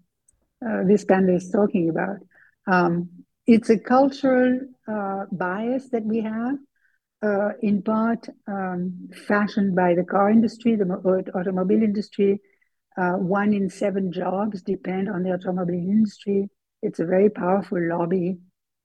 uh, 0.65 0.83
this 0.85 1.05
panel 1.05 1.35
is 1.35 1.49
talking 1.49 1.89
about. 1.89 2.17
Um, 2.67 3.09
it's 3.47 3.69
a 3.69 3.77
cultural 3.77 4.59
uh, 4.87 5.25
bias 5.31 5.89
that 5.89 6.03
we 6.03 6.21
have, 6.21 6.57
uh, 7.23 7.49
in 7.61 7.81
part 7.81 8.27
um, 8.47 9.09
fashioned 9.27 9.75
by 9.75 9.93
the 9.93 10.03
car 10.03 10.29
industry, 10.29 10.75
the 10.75 10.85
automobile 11.35 11.83
industry. 11.83 12.39
Uh, 12.97 13.13
one 13.13 13.53
in 13.53 13.69
seven 13.69 14.11
jobs 14.11 14.61
depend 14.61 15.09
on 15.09 15.23
the 15.23 15.31
automobile 15.31 15.75
industry. 15.75 16.49
It's 16.81 16.99
a 16.99 17.05
very 17.05 17.29
powerful 17.29 17.79
lobby. 17.81 18.37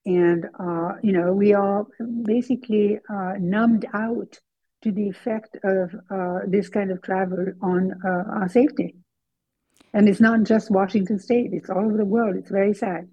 And, 0.05 0.47
uh, 0.59 0.95
you 1.03 1.13
know, 1.13 1.33
we 1.33 1.53
are 1.55 1.87
basically 2.25 2.99
uh, 3.09 3.35
numbed 3.39 3.87
out 3.95 4.39
to 4.83 4.91
the 4.91 5.09
effect 5.09 5.59
of 5.63 5.95
this 6.51 6.71
kind 6.71 6.91
of 6.91 7.03
travel 7.03 7.53
on 7.63 7.93
our 8.05 8.49
safety. 8.49 8.97
And 9.93 10.09
it's 10.09 10.21
not 10.21 10.45
just 10.45 10.71
Washington 10.71 11.19
State, 11.19 11.51
it's 11.53 11.71
all 11.71 11.85
over 11.85 11.97
the 11.97 12.05
world. 12.05 12.37
It's 12.37 12.51
very 12.51 12.75
sad. 12.75 13.09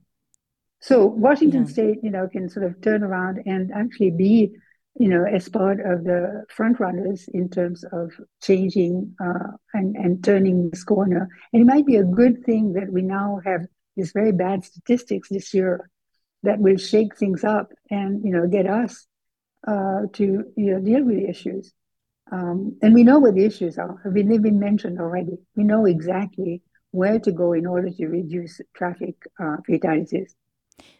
So 0.79 1.05
Washington 1.05 1.63
yeah. 1.63 1.71
State, 1.71 1.97
you 2.03 2.11
know, 2.11 2.27
can 2.27 2.49
sort 2.49 2.65
of 2.65 2.79
turn 2.81 3.03
around 3.03 3.41
and 3.45 3.71
actually 3.73 4.11
be, 4.11 4.51
you 4.95 5.07
know, 5.07 5.25
as 5.25 5.49
part 5.49 5.79
of 5.79 6.03
the 6.03 6.45
front 6.49 6.79
runners 6.79 7.27
in 7.33 7.49
terms 7.49 7.83
of 7.91 8.11
changing 8.43 9.15
uh, 9.19 9.51
and, 9.73 9.95
and 9.95 10.23
turning 10.23 10.69
this 10.69 10.83
corner. 10.83 11.29
And 11.51 11.61
it 11.61 11.65
might 11.65 11.85
be 11.85 11.95
a 11.95 12.03
good 12.03 12.43
thing 12.45 12.73
that 12.73 12.91
we 12.91 13.01
now 13.01 13.39
have 13.43 13.61
these 13.95 14.11
very 14.11 14.31
bad 14.31 14.63
statistics 14.63 15.29
this 15.29 15.53
year 15.53 15.89
that 16.43 16.59
will 16.59 16.77
shake 16.77 17.17
things 17.17 17.43
up 17.43 17.71
and 17.89 18.23
you 18.23 18.31
know 18.31 18.47
get 18.47 18.67
us 18.67 19.07
uh, 19.67 20.01
to 20.13 20.45
you 20.55 20.73
know 20.73 20.79
deal 20.79 21.03
with 21.03 21.17
the 21.17 21.27
issues. 21.27 21.73
Um, 22.31 22.77
and 22.81 22.93
we 22.93 23.03
know 23.03 23.19
what 23.19 23.35
the 23.35 23.45
issues 23.45 23.77
are. 23.77 24.01
They've 24.05 24.41
been 24.41 24.59
mentioned 24.59 24.99
already. 24.99 25.37
We 25.55 25.63
know 25.63 25.85
exactly 25.85 26.61
where 26.91 27.19
to 27.19 27.31
go 27.31 27.53
in 27.53 27.65
order 27.65 27.89
to 27.89 28.07
reduce 28.07 28.59
traffic 28.75 29.15
uh, 29.39 29.57
fatalities. 29.65 30.35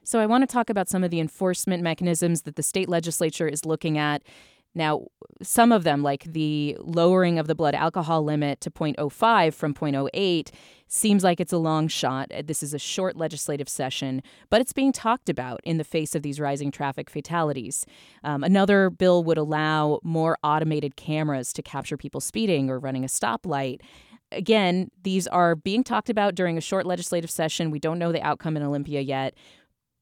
So, 0.04 0.20
I 0.20 0.26
want 0.26 0.42
to 0.42 0.48
talk 0.48 0.70
about 0.70 0.90
some 0.90 1.04
of 1.04 1.12
the 1.12 1.20
enforcement 1.20 1.84
mechanisms 1.84 2.44
that 2.44 2.56
the 2.56 2.64
state 2.64 2.90
legislature 2.90 3.48
is 3.48 3.66
looking 3.66 3.98
at. 3.98 4.24
Now, 4.76 5.08
some 5.42 5.72
of 5.72 5.84
them, 5.84 6.04
like 6.04 6.24
the 6.24 6.78
lowering 6.80 7.40
of 7.40 7.48
the 7.48 7.56
blood 7.56 7.74
alcohol 7.74 8.24
limit 8.24 8.62
to 8.62 8.72
0.05 8.72 9.54
from 9.54 9.74
0.08, 9.74 10.52
seems 10.88 11.24
like 11.24 11.40
it's 11.40 11.54
a 11.54 11.58
long 11.58 11.88
shot. 11.88 12.32
This 12.46 12.64
is 12.64 12.74
a 12.74 12.80
short 12.80 13.18
legislative 13.18 13.68
session, 13.68 14.22
but 14.50 14.62
it's 14.62 14.74
being 14.74 14.92
talked 14.92 15.30
about 15.30 15.60
in 15.64 15.78
the 15.78 15.84
face 15.84 16.16
of 16.16 16.22
these 16.22 16.40
rising 16.40 16.72
traffic 16.72 17.10
fatalities. 17.10 17.86
Um, 18.24 18.44
another 18.44 18.90
bill 18.90 19.24
would 19.24 19.38
allow 19.38 20.00
more 20.04 20.38
automated 20.44 20.96
cameras 20.96 21.52
to 21.54 21.62
capture 21.62 21.98
people 21.98 22.22
speeding 22.22 22.70
or 22.70 22.80
running 22.80 23.04
a 23.04 23.08
stoplight. 23.08 23.82
Again, 24.32 24.92
these 25.04 25.28
are 25.28 25.56
being 25.56 25.84
talked 25.84 26.10
about 26.10 26.36
during 26.36 26.58
a 26.58 26.62
short 26.62 26.86
legislative 26.86 27.32
session. 27.32 27.72
We 27.72 27.80
don't 27.80 28.00
know 28.00 28.12
the 28.12 28.22
outcome 28.22 28.58
in 28.58 28.64
Olympia 28.64 29.02
yet. 29.02 29.34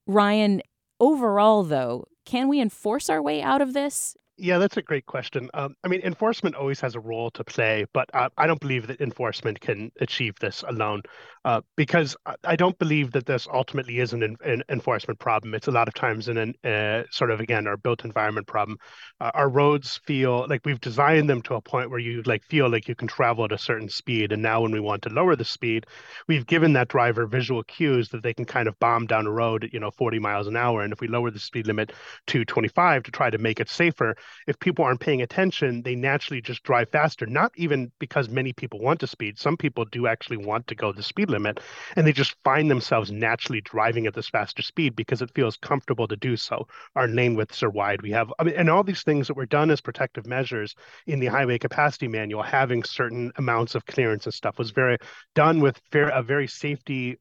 Ryan, 0.07 0.61
overall, 0.99 1.63
though, 1.63 2.05
can 2.25 2.47
we 2.47 2.59
enforce 2.59 3.09
our 3.09 3.21
way 3.21 3.41
out 3.41 3.61
of 3.61 3.73
this? 3.73 4.15
Yeah, 4.37 4.57
that's 4.57 4.75
a 4.75 4.81
great 4.81 5.05
question. 5.05 5.49
Um, 5.53 5.77
I 5.85 5.87
mean, 5.87 6.01
enforcement 6.01 6.55
always 6.55 6.81
has 6.81 6.95
a 6.95 6.99
role 6.99 7.31
to 7.31 7.43
play, 7.45 7.85
but 7.93 8.09
uh, 8.13 8.27
I 8.37 8.47
don't 8.47 8.59
believe 8.59 8.87
that 8.87 8.99
enforcement 8.99 9.61
can 9.61 9.93
achieve 10.01 10.35
this 10.41 10.61
alone 10.67 11.03
uh, 11.45 11.61
because 11.77 12.17
I 12.43 12.57
don't 12.57 12.77
believe 12.77 13.11
that 13.13 13.25
this 13.27 13.47
ultimately 13.53 13.99
is 13.99 14.11
an, 14.11 14.35
an 14.43 14.63
enforcement 14.67 15.19
problem. 15.19 15.53
It's 15.53 15.69
a 15.69 15.71
lot 15.71 15.87
of 15.87 15.93
times 15.93 16.27
an, 16.27 16.53
uh, 16.65 17.03
sort 17.11 17.31
of, 17.31 17.39
again, 17.39 17.65
our 17.65 17.77
built 17.77 18.03
environment 18.03 18.45
problem. 18.47 18.77
Uh, 19.21 19.31
our 19.33 19.47
roads 19.47 20.01
feel 20.05 20.47
like 20.49 20.65
we've 20.65 20.81
designed 20.81 21.29
them 21.29 21.41
to 21.43 21.55
a 21.55 21.61
point 21.61 21.89
where 21.89 21.99
you 21.99 22.21
like 22.23 22.43
feel 22.43 22.69
like 22.69 22.89
you 22.89 22.95
can 22.95 23.07
travel 23.07 23.45
at 23.45 23.53
a 23.53 23.57
certain 23.57 23.87
speed. 23.87 24.33
And 24.33 24.41
now 24.41 24.59
when 24.61 24.71
we 24.73 24.81
want 24.81 25.03
to 25.03 25.09
lower 25.09 25.37
the 25.37 25.45
speed, 25.45 25.85
we've 26.27 26.45
given 26.45 26.73
that 26.73 26.87
driver 26.87 27.25
visual 27.25 27.63
cues 27.63 28.09
that 28.09 28.23
they 28.23 28.33
can 28.33 28.45
kind 28.45 28.67
of 28.67 28.77
bomb 28.79 29.05
down 29.05 29.27
a 29.27 29.31
road 29.31 29.63
at, 29.65 29.73
you 29.73 29.79
know, 29.79 29.91
40 29.91 30.19
miles 30.19 30.47
an 30.47 30.57
hour. 30.57 30.81
And 30.81 30.91
if 30.91 30.99
we 30.99 31.07
lower 31.07 31.31
the 31.31 31.39
speed 31.39 31.67
limit 31.67 31.93
to 32.27 32.43
25 32.43 33.03
to 33.03 33.11
try 33.11 33.29
to 33.29 33.37
make 33.37 33.59
it 33.59 33.69
safer, 33.69 34.15
if 34.47 34.59
people 34.59 34.85
aren't 34.85 34.99
paying 34.99 35.21
attention, 35.21 35.81
they 35.81 35.95
naturally 35.95 36.41
just 36.41 36.63
drive 36.63 36.89
faster, 36.89 37.25
not 37.25 37.51
even 37.55 37.91
because 37.99 38.29
many 38.29 38.53
people 38.53 38.79
want 38.79 38.99
to 38.99 39.07
speed. 39.07 39.37
Some 39.37 39.57
people 39.57 39.85
do 39.85 40.07
actually 40.07 40.37
want 40.37 40.67
to 40.67 40.75
go 40.75 40.91
the 40.91 41.03
speed 41.03 41.29
limit, 41.29 41.59
and 41.95 42.05
they 42.05 42.13
just 42.13 42.35
find 42.43 42.69
themselves 42.69 43.11
naturally 43.11 43.61
driving 43.61 44.07
at 44.07 44.13
this 44.13 44.29
faster 44.29 44.61
speed 44.61 44.95
because 44.95 45.21
it 45.21 45.31
feels 45.35 45.57
comfortable 45.57 46.07
to 46.07 46.15
do 46.15 46.35
so. 46.35 46.67
Our 46.95 47.07
lane 47.07 47.35
widths 47.35 47.63
are 47.63 47.69
wide. 47.69 48.01
We 48.01 48.11
have, 48.11 48.31
I 48.39 48.43
mean, 48.43 48.55
and 48.55 48.69
all 48.69 48.83
these 48.83 49.03
things 49.03 49.27
that 49.27 49.37
were 49.37 49.45
done 49.45 49.71
as 49.71 49.81
protective 49.81 50.25
measures 50.25 50.75
in 51.07 51.19
the 51.19 51.27
highway 51.27 51.57
capacity 51.57 52.07
manual, 52.07 52.43
having 52.43 52.83
certain 52.83 53.31
amounts 53.37 53.75
of 53.75 53.85
clearance 53.85 54.25
and 54.25 54.33
stuff 54.33 54.57
was 54.57 54.71
very 54.71 54.97
done 55.33 55.59
with 55.59 55.79
very, 55.91 56.11
a 56.13 56.21
very 56.21 56.47
safety 56.47 57.17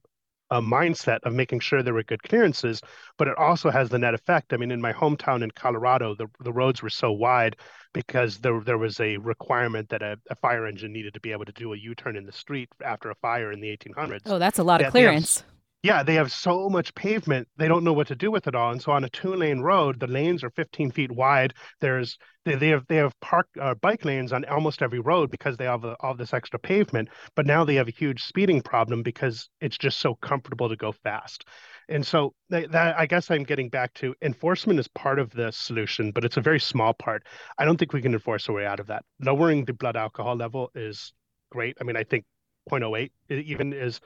a 0.54 0.62
mindset 0.62 1.18
of 1.24 1.32
making 1.32 1.58
sure 1.58 1.82
there 1.82 1.94
were 1.94 2.04
good 2.04 2.22
clearances, 2.22 2.80
but 3.18 3.26
it 3.26 3.36
also 3.36 3.70
has 3.70 3.88
the 3.88 3.98
net 3.98 4.14
effect. 4.14 4.52
I 4.52 4.56
mean, 4.56 4.70
in 4.70 4.80
my 4.80 4.92
hometown 4.92 5.42
in 5.42 5.50
Colorado, 5.50 6.14
the, 6.14 6.28
the 6.40 6.52
roads 6.52 6.80
were 6.80 6.90
so 6.90 7.10
wide 7.10 7.56
because 7.92 8.38
there, 8.38 8.60
there 8.60 8.78
was 8.78 9.00
a 9.00 9.16
requirement 9.16 9.88
that 9.88 10.02
a, 10.02 10.16
a 10.30 10.36
fire 10.36 10.66
engine 10.66 10.92
needed 10.92 11.12
to 11.14 11.20
be 11.20 11.32
able 11.32 11.44
to 11.44 11.52
do 11.52 11.72
a 11.72 11.76
U 11.76 11.94
turn 11.96 12.16
in 12.16 12.24
the 12.24 12.32
street 12.32 12.68
after 12.84 13.10
a 13.10 13.16
fire 13.16 13.50
in 13.50 13.60
the 13.60 13.76
1800s. 13.76 14.20
Oh, 14.26 14.38
that's 14.38 14.60
a 14.60 14.64
lot 14.64 14.80
of 14.80 14.92
clearance 14.92 15.42
yeah, 15.84 16.02
they 16.02 16.14
have 16.14 16.32
so 16.32 16.70
much 16.70 16.94
pavement, 16.94 17.46
they 17.58 17.68
don't 17.68 17.84
know 17.84 17.92
what 17.92 18.06
to 18.06 18.14
do 18.16 18.30
with 18.30 18.46
it 18.46 18.54
all. 18.54 18.72
And 18.72 18.80
so 18.80 18.90
on 18.90 19.04
a 19.04 19.08
two 19.10 19.34
lane 19.34 19.60
road, 19.60 20.00
the 20.00 20.06
lanes 20.06 20.42
are 20.42 20.48
15 20.48 20.90
feet 20.90 21.12
wide. 21.12 21.52
There's 21.82 22.16
they, 22.46 22.54
they 22.54 22.68
have 22.68 22.86
they 22.88 22.96
have 22.96 23.12
park 23.20 23.48
uh, 23.60 23.74
bike 23.74 24.02
lanes 24.02 24.32
on 24.32 24.46
almost 24.46 24.80
every 24.80 25.00
road 25.00 25.30
because 25.30 25.58
they 25.58 25.66
have 25.66 25.84
a, 25.84 25.94
all 26.00 26.14
this 26.14 26.32
extra 26.32 26.58
pavement. 26.58 27.10
But 27.36 27.44
now 27.44 27.64
they 27.64 27.74
have 27.74 27.86
a 27.86 27.90
huge 27.90 28.22
speeding 28.22 28.62
problem 28.62 29.02
because 29.02 29.50
it's 29.60 29.76
just 29.76 30.00
so 30.00 30.14
comfortable 30.14 30.70
to 30.70 30.76
go 30.76 30.90
fast. 30.90 31.44
And 31.90 32.06
so 32.06 32.32
that, 32.48 32.72
that 32.72 32.98
I 32.98 33.04
guess 33.04 33.30
I'm 33.30 33.44
getting 33.44 33.68
back 33.68 33.92
to 33.94 34.14
enforcement 34.22 34.80
is 34.80 34.88
part 34.88 35.18
of 35.18 35.32
the 35.32 35.50
solution, 35.52 36.12
but 36.12 36.24
it's 36.24 36.38
a 36.38 36.40
very 36.40 36.60
small 36.60 36.94
part. 36.94 37.24
I 37.58 37.66
don't 37.66 37.76
think 37.76 37.92
we 37.92 38.00
can 38.00 38.14
enforce 38.14 38.48
our 38.48 38.54
way 38.54 38.64
out 38.64 38.80
of 38.80 38.86
that. 38.86 39.04
Lowering 39.20 39.66
the 39.66 39.74
blood 39.74 39.96
alcohol 39.96 40.34
level 40.34 40.70
is 40.74 41.12
great. 41.50 41.76
I 41.78 41.84
mean, 41.84 41.98
I 41.98 42.04
think 42.04 42.24
0.08 42.70 43.10
even 43.28 43.74
is 43.74 44.00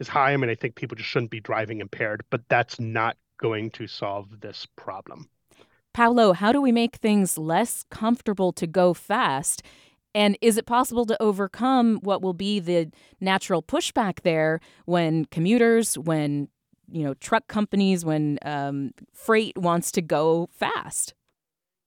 is 0.00 0.08
high. 0.08 0.32
I 0.32 0.36
mean, 0.36 0.50
I 0.50 0.54
think 0.54 0.74
people 0.74 0.96
just 0.96 1.08
shouldn't 1.08 1.30
be 1.30 1.40
driving 1.40 1.80
impaired, 1.80 2.24
but 2.30 2.42
that's 2.48 2.80
not 2.80 3.16
going 3.38 3.70
to 3.70 3.86
solve 3.86 4.40
this 4.40 4.66
problem. 4.76 5.28
Paulo, 5.92 6.32
how 6.32 6.50
do 6.50 6.60
we 6.60 6.72
make 6.72 6.96
things 6.96 7.38
less 7.38 7.84
comfortable 7.90 8.52
to 8.52 8.66
go 8.66 8.94
fast? 8.94 9.62
And 10.14 10.36
is 10.40 10.56
it 10.56 10.66
possible 10.66 11.06
to 11.06 11.20
overcome 11.22 11.98
what 12.02 12.22
will 12.22 12.34
be 12.34 12.60
the 12.60 12.90
natural 13.20 13.62
pushback 13.62 14.22
there 14.22 14.60
when 14.86 15.24
commuters, 15.26 15.96
when 15.98 16.48
you 16.90 17.02
know 17.02 17.14
truck 17.14 17.48
companies, 17.48 18.04
when 18.04 18.38
um, 18.42 18.92
freight 19.12 19.56
wants 19.56 19.90
to 19.92 20.02
go 20.02 20.48
fast? 20.52 21.14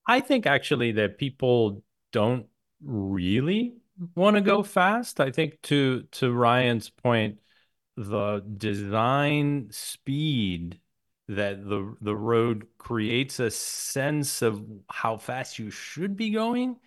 I 0.08 0.20
think 0.22 0.46
actually 0.46 0.94
that 0.94 1.18
people 1.18 1.84
don't 2.12 2.46
really 2.84 3.74
want 4.16 4.36
to 4.36 4.42
go 4.42 4.64
fast. 4.64 5.20
I 5.20 5.32
think 5.32 5.62
to 5.64 6.04
to 6.14 6.32
Ryan's 6.32 6.90
point, 6.90 7.40
the 7.98 8.44
design 8.58 9.68
speed 9.72 10.80
that 11.28 11.68
the 11.68 11.96
the 12.00 12.16
road 12.16 12.68
creates 12.78 13.40
a 13.40 13.52
sense 13.52 14.42
of 14.42 14.64
how 14.90 15.18
fast 15.18 15.60
you 15.60 15.70
should 15.70 16.16
be 16.16 16.30
going. 16.30 16.78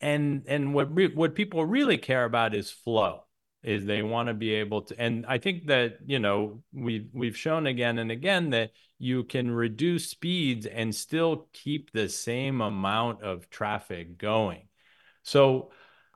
And 0.00 0.44
and 0.46 0.74
what 0.74 0.94
re- 0.94 1.14
what 1.14 1.34
people 1.34 1.64
really 1.64 1.98
care 1.98 2.24
about 2.24 2.54
is 2.54 2.70
flow 2.70 3.24
is 3.62 3.84
they 3.84 4.02
want 4.02 4.28
to 4.28 4.34
be 4.34 4.54
able 4.54 4.80
to 4.80 4.98
and 4.98 5.26
i 5.26 5.36
think 5.36 5.66
that 5.66 5.98
you 6.06 6.18
know 6.18 6.62
we 6.72 7.10
we've 7.12 7.36
shown 7.36 7.66
again 7.66 7.98
and 7.98 8.10
again 8.10 8.48
that 8.48 8.70
you 9.00 9.24
can 9.24 9.50
reduce 9.50 10.08
speeds 10.10 10.66
and 10.66 10.94
still 10.94 11.48
keep 11.54 11.90
the 11.90 12.08
same 12.08 12.60
amount 12.60 13.22
of 13.22 13.48
traffic 13.48 14.18
going. 14.18 14.68
So 15.22 15.70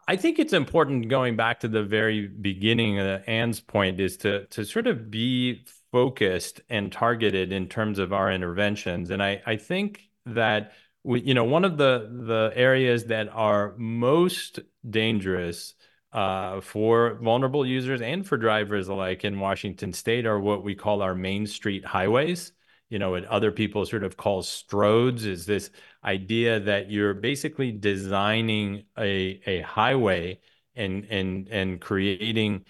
I 0.07 0.17
think 0.17 0.39
it's 0.39 0.53
important 0.53 1.09
going 1.09 1.37
back 1.37 1.61
to 1.61 1.69
the 1.69 1.83
very 1.83 2.27
beginning 2.27 2.99
of 2.99 3.23
Anne's 3.27 3.61
point 3.61 4.01
is 4.01 4.17
to 4.19 4.47
to 4.47 4.65
sort 4.65 4.87
of 4.87 5.11
be 5.11 5.65
focused 5.93 6.61
and 6.69 6.93
targeted 6.93 7.53
in 7.53 7.69
terms 7.69 7.99
of 7.99 8.13
our 8.13 8.31
interventions. 8.31 9.11
And 9.11 9.23
I, 9.23 9.43
I 9.47 9.57
think 9.57 10.09
that 10.27 10.73
we, 11.05 11.23
you 11.23 11.35
know, 11.35 11.45
one 11.45 11.65
of 11.65 11.77
the 11.77 12.11
the 12.27 12.53
areas 12.55 13.05
that 13.07 13.29
are 13.31 13.75
most 13.79 14.61
dangerous 14.89 15.75
uh, 16.13 16.61
for 16.61 17.15
vulnerable 17.23 17.67
users 17.67 18.01
and 18.01 18.27
for 18.27 18.37
drivers 18.37 18.89
alike 18.89 19.25
in 19.25 19.41
Washington 19.41 19.93
State 19.93 20.27
are 20.27 20.39
what 20.39 20.63
we 20.63 20.75
call 20.75 21.03
our 21.03 21.15
main 21.15 21.47
street 21.47 21.85
highways 21.85 22.53
you 22.91 22.99
know, 23.01 23.11
what 23.11 23.25
other 23.25 23.51
people 23.51 23.85
sort 23.87 24.05
of 24.05 24.17
call 24.17 24.43
stroads 24.43 25.25
is 25.25 25.47
this 25.47 25.71
idea 26.05 26.61
that 26.61 26.91
you're 26.91 27.15
basically 27.15 27.73
designing 27.73 28.85
a, 28.99 29.41
a 29.47 29.61
highway 29.63 30.39
and, 30.77 31.07
and, 31.11 31.49
and 31.49 31.81
creating 31.81 32.65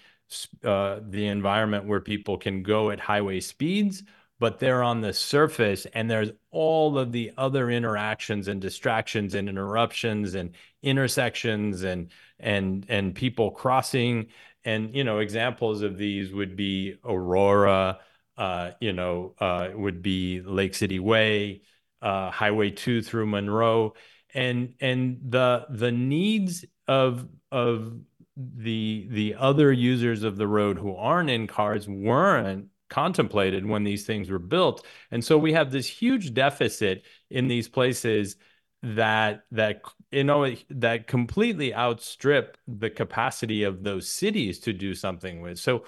uh, 0.63 0.99
the 1.07 1.27
environment 1.27 1.85
where 1.85 1.99
people 1.99 2.37
can 2.37 2.63
go 2.63 2.91
at 2.91 2.99
highway 2.99 3.39
speeds, 3.39 4.03
but 4.39 4.59
they're 4.59 4.83
on 4.83 5.01
the 5.01 5.13
surface 5.13 5.85
and 5.93 6.09
there's 6.09 6.31
all 6.51 6.97
of 6.97 7.11
the 7.11 7.31
other 7.37 7.69
interactions 7.69 8.47
and 8.47 8.61
distractions 8.61 9.35
and 9.35 9.47
interruptions 9.47 10.35
and 10.35 10.51
intersections 10.81 11.83
and, 11.83 12.11
and, 12.39 12.85
and 12.89 13.15
people 13.15 13.51
crossing. 13.51 14.27
And, 14.63 14.95
you 14.95 15.03
know, 15.03 15.19
examples 15.19 15.81
of 15.81 15.97
these 15.97 16.33
would 16.33 16.55
be 16.55 16.95
Aurora, 17.03 17.99
uh, 18.37 18.71
you 18.81 18.93
know, 18.93 19.35
uh, 19.39 19.69
would 19.73 20.01
be 20.01 20.41
Lake 20.41 20.73
City 20.73 20.99
Way, 20.99 21.61
uh, 22.05 22.29
Highway 22.29 22.69
Two 22.69 23.01
through 23.01 23.25
Monroe, 23.25 23.95
and 24.33 24.75
and 24.79 25.19
the 25.27 25.65
the 25.69 25.91
needs 25.91 26.63
of 26.87 27.27
of 27.51 27.99
the 28.37 29.07
the 29.09 29.35
other 29.35 29.71
users 29.71 30.23
of 30.23 30.37
the 30.37 30.47
road 30.47 30.77
who 30.77 30.95
aren't 30.95 31.31
in 31.31 31.47
cars 31.47 31.89
weren't 31.89 32.67
contemplated 32.89 33.65
when 33.65 33.83
these 33.83 34.05
things 34.05 34.29
were 34.29 34.39
built, 34.39 34.85
and 35.09 35.25
so 35.25 35.37
we 35.37 35.53
have 35.53 35.71
this 35.71 35.87
huge 35.87 36.33
deficit 36.33 37.03
in 37.31 37.47
these 37.47 37.67
places 37.67 38.35
that 38.83 39.43
that 39.51 39.81
you 40.11 40.23
know 40.23 40.55
that 40.69 41.07
completely 41.07 41.73
outstrip 41.73 42.55
the 42.67 42.91
capacity 42.91 43.63
of 43.63 43.83
those 43.83 44.07
cities 44.07 44.59
to 44.59 44.73
do 44.73 44.93
something 44.93 45.41
with. 45.41 45.57
So 45.57 45.85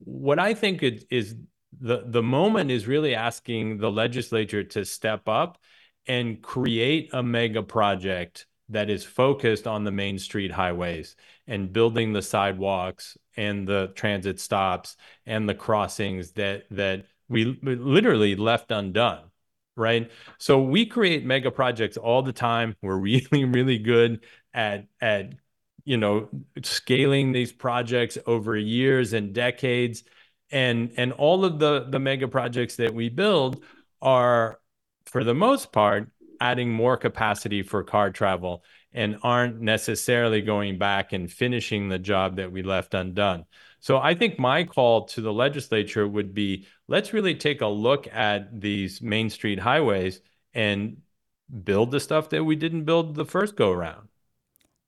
what 0.00 0.40
I 0.40 0.54
think 0.54 0.82
is 0.82 1.36
the 1.78 2.02
the 2.06 2.22
moment 2.22 2.70
is 2.70 2.86
really 2.86 3.14
asking 3.14 3.78
the 3.78 3.90
legislature 3.90 4.64
to 4.64 4.84
step 4.84 5.28
up 5.28 5.58
and 6.06 6.42
create 6.42 7.10
a 7.12 7.22
mega 7.22 7.62
project 7.62 8.46
that 8.68 8.90
is 8.90 9.04
focused 9.04 9.66
on 9.66 9.84
the 9.84 9.90
main 9.90 10.18
street 10.18 10.50
highways 10.50 11.16
and 11.46 11.72
building 11.72 12.12
the 12.12 12.22
sidewalks 12.22 13.16
and 13.36 13.66
the 13.66 13.92
transit 13.94 14.40
stops 14.40 14.96
and 15.26 15.48
the 15.48 15.54
crossings 15.54 16.32
that 16.32 16.64
that 16.70 17.04
we 17.28 17.58
literally 17.62 18.34
left 18.36 18.70
undone 18.70 19.30
right? 19.76 20.10
So 20.38 20.60
we 20.60 20.84
create 20.84 21.24
mega 21.24 21.50
projects 21.50 21.96
all 21.96 22.22
the 22.22 22.32
time. 22.32 22.76
We're 22.82 22.96
really 22.98 23.44
really 23.44 23.78
good 23.78 24.24
at 24.52 24.86
at 25.00 25.32
you 25.84 25.96
know 25.96 26.28
scaling 26.62 27.32
these 27.32 27.52
projects 27.52 28.18
over 28.26 28.56
years 28.56 29.12
and 29.12 29.32
decades 29.32 30.04
and 30.50 30.92
and 30.96 31.12
all 31.12 31.44
of 31.44 31.58
the 31.58 31.86
the 31.88 31.98
mega 31.98 32.28
projects 32.28 32.76
that 32.76 32.94
we 32.94 33.08
build 33.08 33.62
are 34.02 34.60
for 35.06 35.24
the 35.24 35.34
most 35.34 35.72
part 35.72 36.10
adding 36.40 36.70
more 36.70 36.96
capacity 36.96 37.62
for 37.62 37.82
car 37.84 38.10
travel 38.10 38.64
and 38.92 39.18
aren't 39.22 39.60
necessarily 39.60 40.40
going 40.40 40.78
back 40.78 41.12
and 41.12 41.30
finishing 41.30 41.88
the 41.88 41.98
job 41.98 42.36
that 42.36 42.50
we 42.50 42.62
left 42.62 42.94
undone. 42.94 43.44
So 43.78 43.98
I 43.98 44.14
think 44.14 44.38
my 44.38 44.64
call 44.64 45.04
to 45.08 45.20
the 45.20 45.32
legislature 45.32 46.08
would 46.08 46.34
be 46.34 46.66
let's 46.88 47.12
really 47.12 47.34
take 47.34 47.60
a 47.60 47.66
look 47.66 48.08
at 48.12 48.60
these 48.60 49.00
main 49.00 49.30
street 49.30 49.58
highways 49.58 50.20
and 50.54 50.98
build 51.64 51.90
the 51.90 52.00
stuff 52.00 52.30
that 52.30 52.44
we 52.44 52.56
didn't 52.56 52.84
build 52.84 53.14
the 53.14 53.24
first 53.24 53.56
go 53.56 53.70
around 53.70 54.08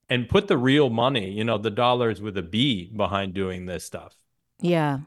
and 0.09 0.29
put 0.29 0.49
the 0.49 0.59
real 0.59 0.91
money, 0.91 1.31
you 1.31 1.45
know, 1.45 1.59
the 1.59 1.71
dollars 1.71 2.21
with 2.21 2.37
a 2.37 2.43
B 2.43 2.91
behind 2.95 3.35
doing 3.35 3.67
this 3.67 3.85
stuff. 3.85 4.15
Yeah. 4.61 5.01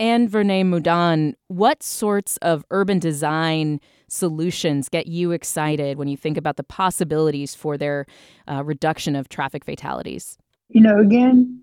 Anne 0.00 0.28
Vernez 0.28 0.64
Moudon, 0.64 1.34
what 1.48 1.82
sorts 1.82 2.36
of 2.38 2.64
urban 2.70 2.98
design 2.98 3.80
solutions 4.08 4.88
get 4.88 5.06
you 5.06 5.30
excited 5.30 5.98
when 5.98 6.08
you 6.08 6.16
think 6.16 6.36
about 6.36 6.56
the 6.56 6.64
possibilities 6.64 7.54
for 7.54 7.78
their 7.78 8.06
uh, 8.50 8.64
reduction 8.64 9.14
of 9.14 9.28
traffic 9.28 9.64
fatalities? 9.64 10.36
You 10.68 10.80
know, 10.80 10.98
again, 10.98 11.62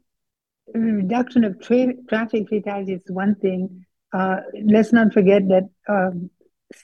reduction 0.73 1.43
of 1.43 1.59
tra- 1.61 1.95
traffic 2.07 2.47
fatalities 2.47 3.01
is 3.01 3.11
one 3.11 3.35
thing. 3.35 3.85
Uh, 4.13 4.37
let's 4.65 4.93
not 4.93 5.13
forget 5.13 5.43
that 5.49 5.69
um, 5.89 6.29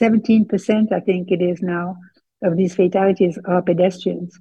17%, 0.02 0.92
I 0.92 1.00
think 1.00 1.32
it 1.32 1.42
is 1.42 1.62
now, 1.62 1.98
of 2.44 2.58
these 2.58 2.76
fatalities 2.76 3.40
are 3.46 3.62
pedestrians. 3.62 4.38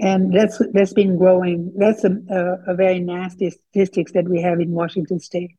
And 0.00 0.34
that's 0.34 0.60
that's 0.72 0.94
been 0.94 1.16
growing. 1.16 1.72
That's 1.76 2.02
a, 2.02 2.16
a, 2.30 2.72
a 2.72 2.74
very 2.74 2.98
nasty 2.98 3.50
statistics 3.50 4.12
that 4.12 4.28
we 4.28 4.40
have 4.42 4.58
in 4.58 4.72
Washington 4.72 5.20
State. 5.20 5.52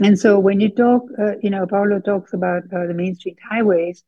And 0.00 0.18
so 0.18 0.38
when 0.38 0.60
you 0.60 0.70
talk, 0.70 1.02
uh, 1.18 1.32
you 1.42 1.50
know, 1.50 1.66
Paulo 1.66 2.00
talks 2.00 2.32
about 2.32 2.62
uh, 2.72 2.86
the 2.86 2.94
Main 2.94 3.14
Street 3.16 3.38
highways, 3.48 4.04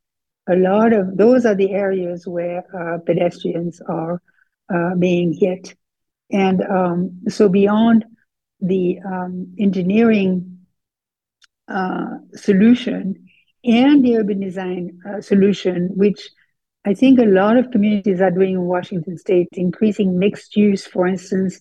a 0.48 0.56
lot 0.56 0.92
of 0.92 1.16
those 1.16 1.44
are 1.44 1.54
the 1.54 1.72
areas 1.72 2.26
where 2.26 2.64
uh, 2.74 2.98
pedestrians 2.98 3.80
are 3.88 4.22
uh, 4.72 4.94
being 4.96 5.32
hit. 5.32 5.74
And 6.30 6.62
um, 6.62 7.20
so 7.28 7.48
beyond 7.48 8.04
the 8.60 9.00
um, 9.04 9.54
engineering 9.58 10.60
uh, 11.68 12.18
solution 12.34 13.26
and 13.64 14.04
the 14.04 14.16
urban 14.16 14.40
design 14.40 15.00
uh, 15.08 15.20
solution, 15.20 15.90
which 15.94 16.30
I 16.84 16.94
think 16.94 17.18
a 17.18 17.24
lot 17.24 17.56
of 17.56 17.70
communities 17.72 18.20
are 18.20 18.30
doing 18.30 18.54
in 18.54 18.62
Washington 18.62 19.18
State, 19.18 19.48
increasing 19.52 20.18
mixed 20.18 20.56
use, 20.56 20.86
for 20.86 21.06
instance, 21.06 21.60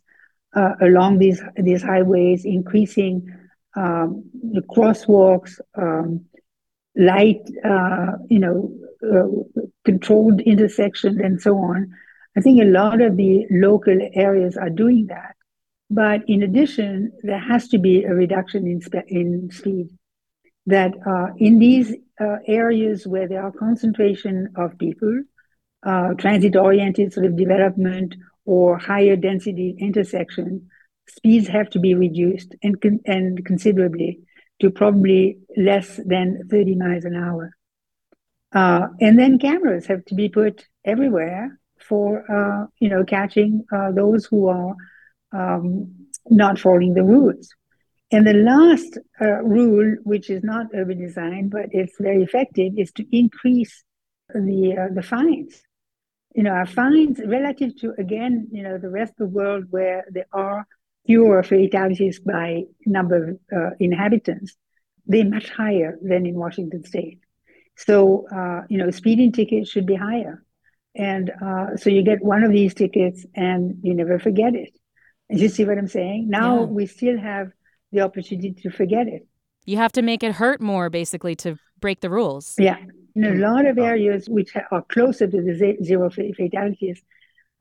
along 0.81 1.19
these 1.19 1.41
these 1.57 1.83
highways, 1.83 2.45
increasing 2.45 3.27
um, 3.75 4.29
the 4.33 4.61
crosswalks, 4.61 5.59
um, 5.75 6.25
light, 6.95 7.41
uh, 7.63 8.13
you 8.29 8.39
know, 8.39 8.73
uh, 9.03 9.61
controlled 9.85 10.41
intersections, 10.41 11.19
and 11.19 11.41
so 11.41 11.57
on. 11.57 11.93
I 12.37 12.41
think 12.41 12.61
a 12.61 12.65
lot 12.65 13.01
of 13.01 13.17
the 13.17 13.45
local 13.49 13.97
areas 14.13 14.57
are 14.57 14.69
doing 14.69 15.07
that. 15.07 15.35
But 15.89 16.21
in 16.27 16.43
addition, 16.43 17.11
there 17.23 17.39
has 17.39 17.67
to 17.69 17.79
be 17.79 18.03
a 18.03 18.13
reduction 18.13 18.67
in, 18.67 18.81
spe- 18.81 19.07
in 19.07 19.49
speed. 19.51 19.89
That 20.65 20.93
uh, 21.05 21.33
in 21.37 21.57
these 21.57 21.95
uh, 22.21 22.37
areas 22.45 23.07
where 23.07 23.27
there 23.27 23.43
are 23.43 23.51
concentration 23.51 24.49
of 24.55 24.77
people, 24.77 25.23
uh, 25.83 26.13
transit-oriented 26.15 27.13
sort 27.13 27.25
of 27.25 27.35
development 27.35 28.15
or 28.45 28.77
higher 28.77 29.15
density 29.15 29.75
intersection, 29.79 30.69
speeds 31.09 31.47
have 31.47 31.69
to 31.71 31.79
be 31.79 31.93
reduced 31.95 32.55
and, 32.63 32.75
and 33.05 33.45
considerably 33.45 34.19
to 34.61 34.69
probably 34.69 35.39
less 35.57 35.99
than 36.05 36.47
30 36.49 36.75
miles 36.75 37.05
an 37.05 37.15
hour. 37.15 37.51
Uh, 38.53 38.87
and 38.99 39.17
then 39.17 39.39
cameras 39.39 39.85
have 39.85 40.03
to 40.05 40.15
be 40.15 40.27
put 40.27 40.65
everywhere 40.83 41.59
for, 41.79 42.23
uh, 42.31 42.67
you 42.79 42.89
know, 42.89 43.03
catching 43.03 43.65
uh, 43.71 43.91
those 43.91 44.25
who 44.25 44.47
are 44.47 44.75
um, 45.31 46.07
not 46.29 46.59
following 46.59 46.93
the 46.93 47.03
rules. 47.03 47.49
And 48.11 48.25
the 48.25 48.33
last 48.33 48.97
uh, 49.21 49.43
rule, 49.43 49.97
which 50.03 50.29
is 50.29 50.43
not 50.43 50.67
urban 50.73 50.99
design, 50.99 51.49
but 51.49 51.67
it's 51.71 51.95
very 51.99 52.23
effective, 52.23 52.73
is 52.75 52.91
to 52.93 53.05
increase 53.15 53.83
the 54.33 54.75
uh, 54.77 54.93
the 54.93 55.03
fines. 55.03 55.61
You 56.33 56.43
know, 56.43 56.51
our 56.51 56.65
fines 56.65 57.19
relative 57.23 57.75
to 57.81 57.93
again, 57.99 58.47
you 58.51 58.63
know, 58.63 58.79
the 58.79 58.89
rest 58.89 59.11
of 59.11 59.17
the 59.17 59.35
world 59.37 59.65
where 59.69 60.05
there 60.09 60.27
are 60.33 60.65
fewer 61.09 61.41
fatalities 61.41 62.19
by 62.19 62.61
number 62.85 63.29
of 63.29 63.39
uh, 63.51 63.69
inhabitants, 63.79 64.55
they're 65.07 65.25
much 65.25 65.49
higher 65.49 65.97
than 66.03 66.27
in 66.27 66.35
Washington 66.35 66.85
state. 66.85 67.19
So, 67.75 68.27
uh, 68.31 68.61
you 68.69 68.77
know, 68.77 68.91
speeding 68.91 69.31
tickets 69.31 69.71
should 69.71 69.87
be 69.87 69.95
higher. 69.95 70.43
And 70.93 71.31
uh, 71.43 71.77
so 71.77 71.89
you 71.89 72.03
get 72.03 72.23
one 72.23 72.43
of 72.43 72.51
these 72.51 72.75
tickets 72.75 73.25
and 73.33 73.79
you 73.81 73.95
never 73.95 74.19
forget 74.19 74.53
it. 74.53 74.77
And 75.31 75.39
you 75.39 75.49
see 75.49 75.65
what 75.65 75.79
I'm 75.79 75.87
saying? 75.87 76.29
Now 76.29 76.59
yeah. 76.59 76.65
we 76.65 76.85
still 76.85 77.17
have 77.17 77.47
the 77.91 78.01
opportunity 78.01 78.53
to 78.61 78.69
forget 78.69 79.07
it. 79.07 79.27
You 79.65 79.77
have 79.77 79.93
to 79.93 80.03
make 80.03 80.21
it 80.21 80.33
hurt 80.33 80.61
more, 80.61 80.91
basically, 80.91 81.35
to 81.37 81.57
break 81.79 82.01
the 82.01 82.11
rules. 82.11 82.53
Yeah. 82.59 82.77
In 83.15 83.23
a 83.23 83.33
lot 83.33 83.65
of 83.65 83.79
areas 83.79 84.29
which 84.29 84.51
are 84.55 84.83
closer 84.83 85.25
to 85.25 85.41
the 85.41 85.77
zero 85.83 86.11
fatalities, 86.11 87.01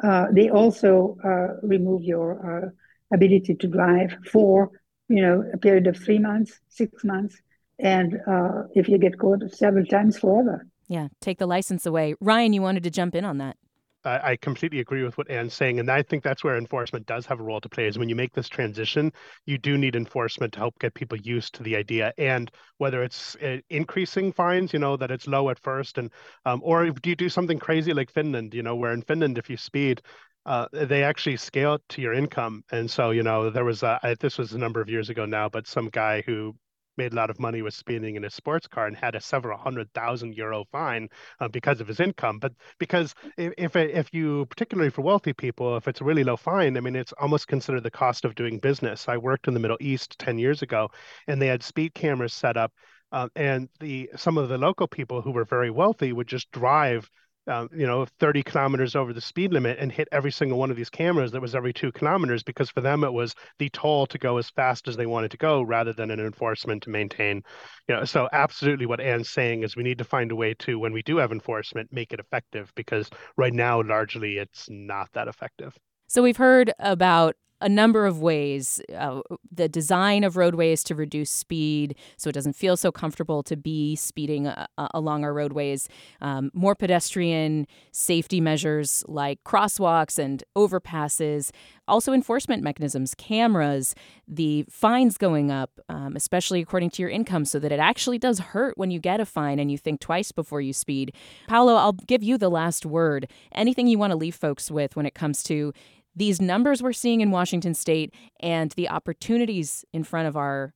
uh, 0.04 0.26
they 0.32 0.50
also 0.50 1.16
uh, 1.24 1.66
remove 1.66 2.02
your 2.04 2.66
uh, 2.66 2.70
ability 3.12 3.55
to 3.55 3.66
drive 3.66 4.16
for 4.31 4.71
you 5.09 5.23
know 5.23 5.44
a 5.53 5.59
period 5.59 5.87
of 5.87 5.97
three 5.97 6.18
months, 6.18 6.59
six 6.68 7.05
months, 7.05 7.40
and 7.79 8.18
uh, 8.27 8.62
if 8.75 8.88
you 8.88 8.99
get 8.99 9.18
caught 9.18 9.42
several 9.53 9.87
times, 9.87 10.18
forever. 10.18 10.66
Yeah, 10.88 11.09
take 11.21 11.38
the 11.38 11.47
license 11.47 11.85
away. 11.87 12.14
Ryan, 12.21 12.53
you 12.53 12.62
wanted 12.62 12.83
to 12.85 12.90
jump 12.90 13.14
in 13.14 13.25
on 13.25 13.38
that. 13.38 13.57
I 14.04 14.37
completely 14.37 14.80
agree 14.80 15.02
with 15.02 15.18
what 15.18 15.30
Anne's 15.30 15.54
saying, 15.54 15.80
and 15.80 15.90
I 15.90 16.02
think 16.02 16.22
that's 16.22 16.44
where 16.44 16.56
enforcement 16.56 17.06
does 17.06 17.26
have 17.26 17.40
a 17.40 17.42
role 17.42 17.61
to 17.61 17.68
play. 17.68 17.87
Is 17.87 17.98
when 17.98 18.08
you 18.08 18.16
make 18.16 18.32
this 18.32 18.48
transition, 18.48 19.12
you 19.44 19.58
do 19.58 19.76
need 19.76 19.96
enforcement 19.96 20.52
to 20.52 20.61
help 20.61 20.78
get 20.78 20.94
people 20.94 21.18
used 21.18 21.54
to 21.54 21.62
the 21.62 21.76
idea, 21.76 22.12
and 22.16 22.50
whether 22.78 23.02
it's 23.02 23.37
uh, 23.37 23.58
increasing 23.70 24.32
fines, 24.32 24.72
you 24.72 24.78
know, 24.78 24.96
that 24.96 25.11
it's 25.11 25.26
low 25.26 25.50
at 25.50 25.58
first, 25.58 25.98
and 25.98 26.12
um, 26.44 26.61
or 26.64 26.90
do 26.90 27.11
you 27.11 27.16
do 27.16 27.28
something 27.28 27.58
crazy 27.58 27.92
like 27.92 28.11
Finland, 28.11 28.54
you 28.54 28.62
know, 28.62 28.76
where 28.76 28.92
in 28.92 29.02
Finland, 29.02 29.37
if 29.37 29.50
you 29.50 29.56
speed, 29.56 30.00
uh, 30.46 30.66
they 30.72 31.02
actually 31.04 31.37
scale 31.37 31.78
to 31.90 32.00
your 32.00 32.14
income. 32.14 32.62
And 32.72 32.90
so, 32.90 33.11
you 33.11 33.22
know, 33.22 33.50
there 33.50 33.64
was 33.64 33.82
a, 33.82 34.00
I, 34.02 34.14
this 34.14 34.38
was 34.38 34.52
a 34.52 34.58
number 34.58 34.80
of 34.80 34.88
years 34.88 35.11
ago 35.11 35.26
now, 35.26 35.48
but 35.48 35.66
some 35.66 35.90
guy 35.90 36.22
who 36.24 36.54
made 36.98 37.12
a 37.12 37.16
lot 37.16 37.30
of 37.30 37.40
money 37.40 37.62
with 37.62 37.72
speeding 37.74 38.16
in 38.16 38.22
his 38.22 38.34
sports 38.34 38.66
car 38.66 38.87
and 38.87 38.96
had 38.96 39.14
a 39.14 39.20
several 39.20 39.56
hundred 39.56 39.92
thousand 39.94 40.34
euro 40.34 40.64
fine 40.70 41.08
uh, 41.40 41.48
because 41.48 41.80
of 41.80 41.88
his 41.88 42.00
income. 42.00 42.38
But 42.38 42.52
because 42.78 43.14
if 43.38 43.54
if, 43.56 43.76
if 43.76 44.12
you, 44.12 44.46
particularly 44.46 44.90
for 44.90 45.02
wealthy 45.02 45.32
people, 45.32 45.76
if 45.76 45.88
it's 45.88 46.00
a 46.00 46.04
really 46.04 46.24
low 46.24 46.37
fine, 46.37 46.76
I 46.76 46.80
mean, 46.80 46.96
it's 46.96 47.14
almost 47.14 47.48
considered 47.48 47.84
the 47.84 47.90
cost 47.90 48.24
of 48.24 48.34
doing 48.34 48.58
business. 48.58 49.08
I 49.08 49.16
worked 49.16 49.48
in 49.48 49.54
the 49.54 49.61
Middle 49.61 49.78
East 49.80 50.18
10 50.18 50.38
years 50.38 50.62
ago 50.62 50.90
and 51.26 51.40
they 51.40 51.46
had 51.46 51.62
speed 51.62 51.94
cameras 51.94 52.34
set 52.34 52.56
up. 52.56 52.72
Uh, 53.11 53.28
and 53.37 53.70
the 53.80 54.11
some 54.16 54.37
of 54.37 54.50
the 54.50 54.58
local 54.58 54.87
people 54.87 55.22
who 55.22 55.30
were 55.30 55.44
very 55.44 55.70
wealthy 55.70 56.12
would 56.12 56.26
just 56.26 56.50
drive 56.50 57.08
um, 57.48 57.68
you 57.74 57.87
know, 57.87 58.06
30 58.20 58.42
kilometers 58.42 58.94
over 58.94 59.12
the 59.12 59.20
speed 59.20 59.52
limit 59.52 59.78
and 59.78 59.90
hit 59.90 60.08
every 60.12 60.30
single 60.30 60.58
one 60.58 60.70
of 60.70 60.76
these 60.76 60.90
cameras 60.90 61.32
that 61.32 61.40
was 61.40 61.54
every 61.54 61.72
two 61.72 61.90
kilometers 61.92 62.42
because 62.42 62.70
for 62.70 62.80
them 62.80 63.04
it 63.04 63.12
was 63.12 63.34
the 63.58 63.68
toll 63.70 64.06
to 64.06 64.18
go 64.18 64.38
as 64.38 64.50
fast 64.50 64.88
as 64.88 64.96
they 64.96 65.06
wanted 65.06 65.30
to 65.30 65.37
go 65.37 65.62
rather 65.62 65.92
than 65.92 66.11
an 66.11 66.20
enforcement 66.20 66.82
to 66.82 66.90
maintain. 66.90 67.42
You 67.88 67.96
know, 67.96 68.04
so 68.04 68.28
absolutely 68.32 68.87
what 68.87 69.00
Anne's 69.00 69.30
saying 69.30 69.62
is 69.62 69.76
we 69.76 69.82
need 69.82 69.98
to 69.98 70.04
find 70.04 70.30
a 70.30 70.37
way 70.37 70.54
to, 70.61 70.78
when 70.78 70.92
we 70.92 71.02
do 71.02 71.16
have 71.16 71.32
enforcement, 71.32 71.92
make 71.92 72.12
it 72.12 72.20
effective 72.20 72.72
because 72.74 73.08
right 73.37 73.54
now 73.54 73.82
largely 73.82 74.38
it's 74.38 74.68
not 74.70 75.08
that 75.14 75.28
effective. 75.28 75.76
So 76.06 76.22
we've 76.22 76.37
heard 76.37 76.72
about 76.78 77.37
a 77.61 77.68
number 77.68 78.07
of 78.07 78.21
ways. 78.21 78.81
Uh, 78.97 79.21
the 79.51 79.68
design 79.68 80.25
of 80.25 80.37
roadways 80.37 80.85
to 80.85 80.94
reduce 80.94 81.31
speed 81.31 81.97
so 82.16 82.29
it 82.29 82.33
doesn't 82.33 82.55
feel 82.55 82.77
so 82.77 82.92
comfortable 82.92 83.42
to 83.42 83.57
be 83.57 83.97
speeding 83.97 84.47
uh, 84.47 84.66
uh, 84.77 84.88
along 84.94 85.25
our 85.25 85.35
roadways. 85.35 85.88
Um, 86.21 86.51
more 86.55 86.75
pedestrian 86.75 87.66
safety 87.92 88.40
measures 88.40 89.05
like 89.09 89.42
crosswalks 89.44 90.18
and 90.18 90.44
overpasses. 90.57 91.51
Also, 91.87 92.12
enforcement 92.12 92.62
mechanisms, 92.62 93.14
cameras, 93.14 93.94
the 94.27 94.64
fines 94.68 95.16
going 95.16 95.51
up, 95.51 95.81
um, 95.88 96.14
especially 96.16 96.61
according 96.61 96.90
to 96.90 97.03
your 97.03 97.11
income, 97.11 97.44
so 97.44 97.59
that 97.59 97.73
it 97.73 97.81
actually 97.81 98.18
does 98.18 98.38
hurt 98.38 98.77
when 98.77 98.90
you 98.90 99.01
get 99.01 99.21
a 99.21 99.25
fine 99.25 99.59
and 99.59 99.73
you 99.73 99.79
think 99.79 100.01
twice 100.01 100.31
before 100.31 100.61
you 100.61 100.73
speed. 100.73 101.14
Paulo, 101.49 101.75
I'll 101.75 101.92
give 101.92 102.23
you 102.23 102.37
the 102.37 102.51
last 102.51 102.85
word. 102.85 103.31
Anything 103.53 103.87
you 103.87 103.99
want 103.99 104.11
to 104.11 104.16
leave 104.16 104.35
folks 104.35 104.71
with 104.71 104.97
when 104.97 105.07
it 105.07 105.14
comes 105.14 105.42
to 105.44 105.73
these 106.18 106.40
numbers 106.40 106.83
we're 106.83 106.92
seeing 106.92 107.20
in 107.20 107.31
Washington 107.31 107.74
state 107.74 108.12
and 108.40 108.72
the 108.72 108.88
opportunities 108.88 109.85
in 109.92 110.02
front 110.02 110.28
of 110.28 110.37
our 110.37 110.74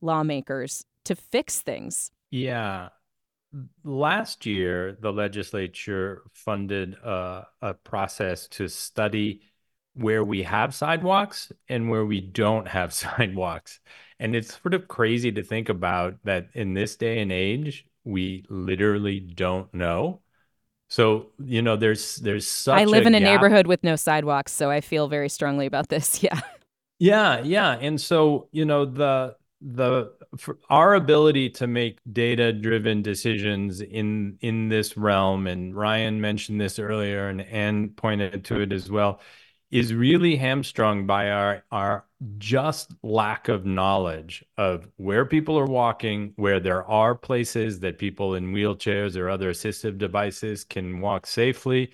lawmakers 0.00 0.84
to 1.04 1.14
fix 1.14 1.60
things. 1.60 2.10
Yeah. 2.30 2.88
Last 3.84 4.46
year, 4.46 4.96
the 5.00 5.12
legislature 5.12 6.22
funded 6.32 6.94
a, 6.94 7.46
a 7.60 7.74
process 7.74 8.48
to 8.48 8.68
study 8.68 9.42
where 9.94 10.24
we 10.24 10.42
have 10.44 10.74
sidewalks 10.74 11.52
and 11.68 11.90
where 11.90 12.04
we 12.06 12.20
don't 12.20 12.68
have 12.68 12.94
sidewalks. 12.94 13.80
And 14.18 14.34
it's 14.34 14.58
sort 14.60 14.74
of 14.74 14.88
crazy 14.88 15.32
to 15.32 15.42
think 15.42 15.68
about 15.68 16.14
that 16.24 16.48
in 16.54 16.74
this 16.74 16.96
day 16.96 17.20
and 17.20 17.30
age, 17.30 17.86
we 18.04 18.44
literally 18.48 19.20
don't 19.20 19.72
know. 19.74 20.22
So, 20.88 21.32
you 21.38 21.62
know, 21.62 21.76
there's 21.76 22.16
there's 22.16 22.48
such 22.48 22.76
I 22.76 22.84
live 22.84 23.06
a 23.06 23.06
in 23.06 23.14
a 23.14 23.20
gap. 23.20 23.20
neighborhood 23.20 23.66
with 23.66 23.82
no 23.82 23.96
sidewalks, 23.96 24.52
so 24.52 24.70
I 24.70 24.80
feel 24.80 25.08
very 25.08 25.28
strongly 25.28 25.66
about 25.66 25.88
this. 25.88 26.22
Yeah. 26.28 26.40
Yeah, 26.98 27.40
yeah. 27.42 27.72
And 27.80 28.00
so, 28.00 28.48
you 28.52 28.64
know, 28.64 28.84
the 28.84 29.36
the 29.60 30.12
for 30.36 30.58
our 30.70 30.94
ability 30.94 31.50
to 31.50 31.66
make 31.66 31.98
data 32.12 32.52
driven 32.52 33.02
decisions 33.02 33.80
in 33.80 34.38
in 34.40 34.68
this 34.68 34.96
realm 34.96 35.46
and 35.46 35.74
Ryan 35.74 36.20
mentioned 36.20 36.60
this 36.60 36.78
earlier 36.78 37.28
and 37.28 37.40
Anne 37.40 37.90
pointed 37.90 38.44
to 38.46 38.60
it 38.60 38.72
as 38.72 38.90
well 38.90 39.20
is 39.70 39.92
really 39.94 40.36
hamstrung 40.36 41.06
by 41.06 41.30
our 41.30 41.64
our 41.72 42.04
just 42.38 42.92
lack 43.02 43.48
of 43.48 43.64
knowledge 43.64 44.44
of 44.56 44.88
where 44.96 45.24
people 45.24 45.58
are 45.58 45.66
walking, 45.66 46.32
where 46.36 46.58
there 46.58 46.84
are 46.84 47.14
places 47.14 47.80
that 47.80 47.98
people 47.98 48.34
in 48.34 48.52
wheelchairs 48.52 49.16
or 49.16 49.28
other 49.28 49.52
assistive 49.52 49.98
devices 49.98 50.64
can 50.64 51.00
walk 51.00 51.26
safely. 51.26 51.92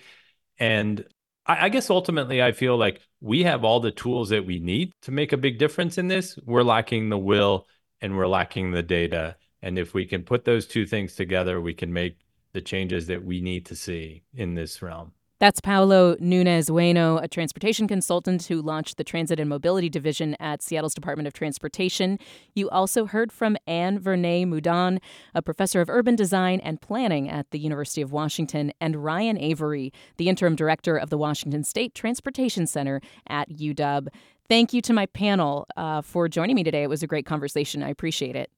And 0.57 1.05
I, 1.45 1.65
I 1.65 1.69
guess 1.69 1.89
ultimately, 1.89 2.41
I 2.41 2.53
feel 2.53 2.77
like 2.77 3.01
we 3.21 3.43
have 3.43 3.63
all 3.63 3.79
the 3.79 3.91
tools 3.91 4.29
that 4.29 4.45
we 4.45 4.59
need 4.59 4.91
to 5.03 5.11
make 5.11 5.31
a 5.31 5.37
big 5.37 5.59
difference 5.59 5.97
in 5.97 6.07
this. 6.07 6.37
We're 6.43 6.63
lacking 6.63 7.09
the 7.09 7.17
will 7.17 7.67
and 8.01 8.17
we're 8.17 8.27
lacking 8.27 8.71
the 8.71 8.83
data. 8.83 9.35
And 9.61 9.77
if 9.77 9.93
we 9.93 10.05
can 10.05 10.23
put 10.23 10.45
those 10.45 10.65
two 10.65 10.85
things 10.85 11.15
together, 11.15 11.61
we 11.61 11.73
can 11.73 11.93
make 11.93 12.17
the 12.53 12.61
changes 12.61 13.07
that 13.07 13.23
we 13.23 13.41
need 13.41 13.65
to 13.67 13.75
see 13.75 14.23
in 14.33 14.55
this 14.55 14.81
realm. 14.81 15.11
That's 15.37 15.59
Paulo 15.59 16.15
Nunes-Ueno, 16.21 17.21
a 17.21 17.27
transportation 17.27 17.89
consultant 17.89 18.45
who 18.45 18.61
launched 18.61 18.95
the 18.95 19.03
Transit 19.03 19.37
and 19.37 19.49
Mobility 19.49 19.89
Division 19.89 20.35
at 20.39 20.61
Seattle's 20.61 20.93
Department 20.93 21.27
of 21.27 21.33
Transportation. 21.33 22.17
You 22.53 22.69
also 22.69 23.05
heard 23.05 23.33
from 23.33 23.57
Anne 23.67 23.99
Vernez 23.99 24.45
Moudon, 24.45 24.99
a 25.33 25.41
professor 25.41 25.81
of 25.81 25.89
urban 25.89 26.15
design 26.15 26.61
and 26.61 26.79
planning 26.79 27.29
at 27.29 27.51
the 27.51 27.59
University 27.59 28.01
of 28.01 28.13
Washington, 28.13 28.71
and 28.79 29.03
Ryan 29.03 29.37
Avery, 29.37 29.91
the 30.15 30.29
interim 30.29 30.55
director 30.55 30.95
of 30.95 31.09
the 31.09 31.17
Washington 31.17 31.65
State 31.65 31.93
Transportation 31.93 32.65
Center 32.65 33.01
at 33.27 33.49
UW. 33.49 34.07
Thank 34.47 34.73
you 34.73 34.81
to 34.83 34.93
my 34.93 35.05
panel 35.07 35.67
uh, 35.75 36.01
for 36.01 36.29
joining 36.29 36.55
me 36.55 36.63
today. 36.63 36.83
It 36.83 36.89
was 36.89 37.03
a 37.03 37.07
great 37.07 37.25
conversation. 37.25 37.83
I 37.83 37.89
appreciate 37.89 38.37
it. 38.37 38.51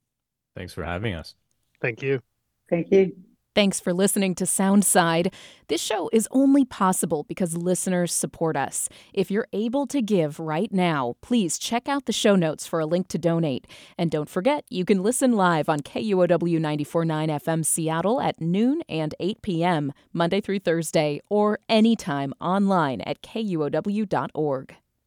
Thanks 0.55 0.73
for 0.73 0.83
having 0.83 1.15
us. 1.15 1.33
Thank 1.81 2.03
you. 2.03 2.21
Thank 2.69 2.91
you. 2.91 3.15
Thanks 3.57 3.79
for 3.79 3.91
listening 3.91 4.35
to 4.35 4.43
Soundside. 4.43 5.33
This 5.67 5.81
show 5.81 6.11
is 6.13 6.27
only 6.29 6.63
possible 6.63 7.23
because 7.23 7.57
listeners 7.57 8.13
support 8.13 8.55
us. 8.55 8.87
If 9.15 9.31
you're 9.31 9.47
able 9.51 9.87
to 9.87 9.99
give 9.99 10.39
right 10.39 10.71
now, 10.71 11.15
please 11.21 11.57
check 11.57 11.89
out 11.89 12.05
the 12.05 12.13
show 12.13 12.35
notes 12.35 12.67
for 12.67 12.79
a 12.79 12.85
link 12.85 13.07
to 13.07 13.17
donate. 13.17 13.65
And 13.97 14.11
don't 14.11 14.29
forget, 14.29 14.63
you 14.69 14.85
can 14.85 15.01
listen 15.01 15.31
live 15.31 15.69
on 15.69 15.79
KUOW 15.79 16.59
94.9 16.59 17.29
FM 17.29 17.65
Seattle 17.65 18.21
at 18.21 18.39
noon 18.39 18.83
and 18.87 19.15
8 19.19 19.41
p.m., 19.41 19.91
Monday 20.13 20.39
through 20.39 20.59
Thursday, 20.59 21.19
or 21.27 21.57
anytime 21.67 22.35
online 22.39 23.01
at 23.01 23.23
kuow.org. 23.23 24.75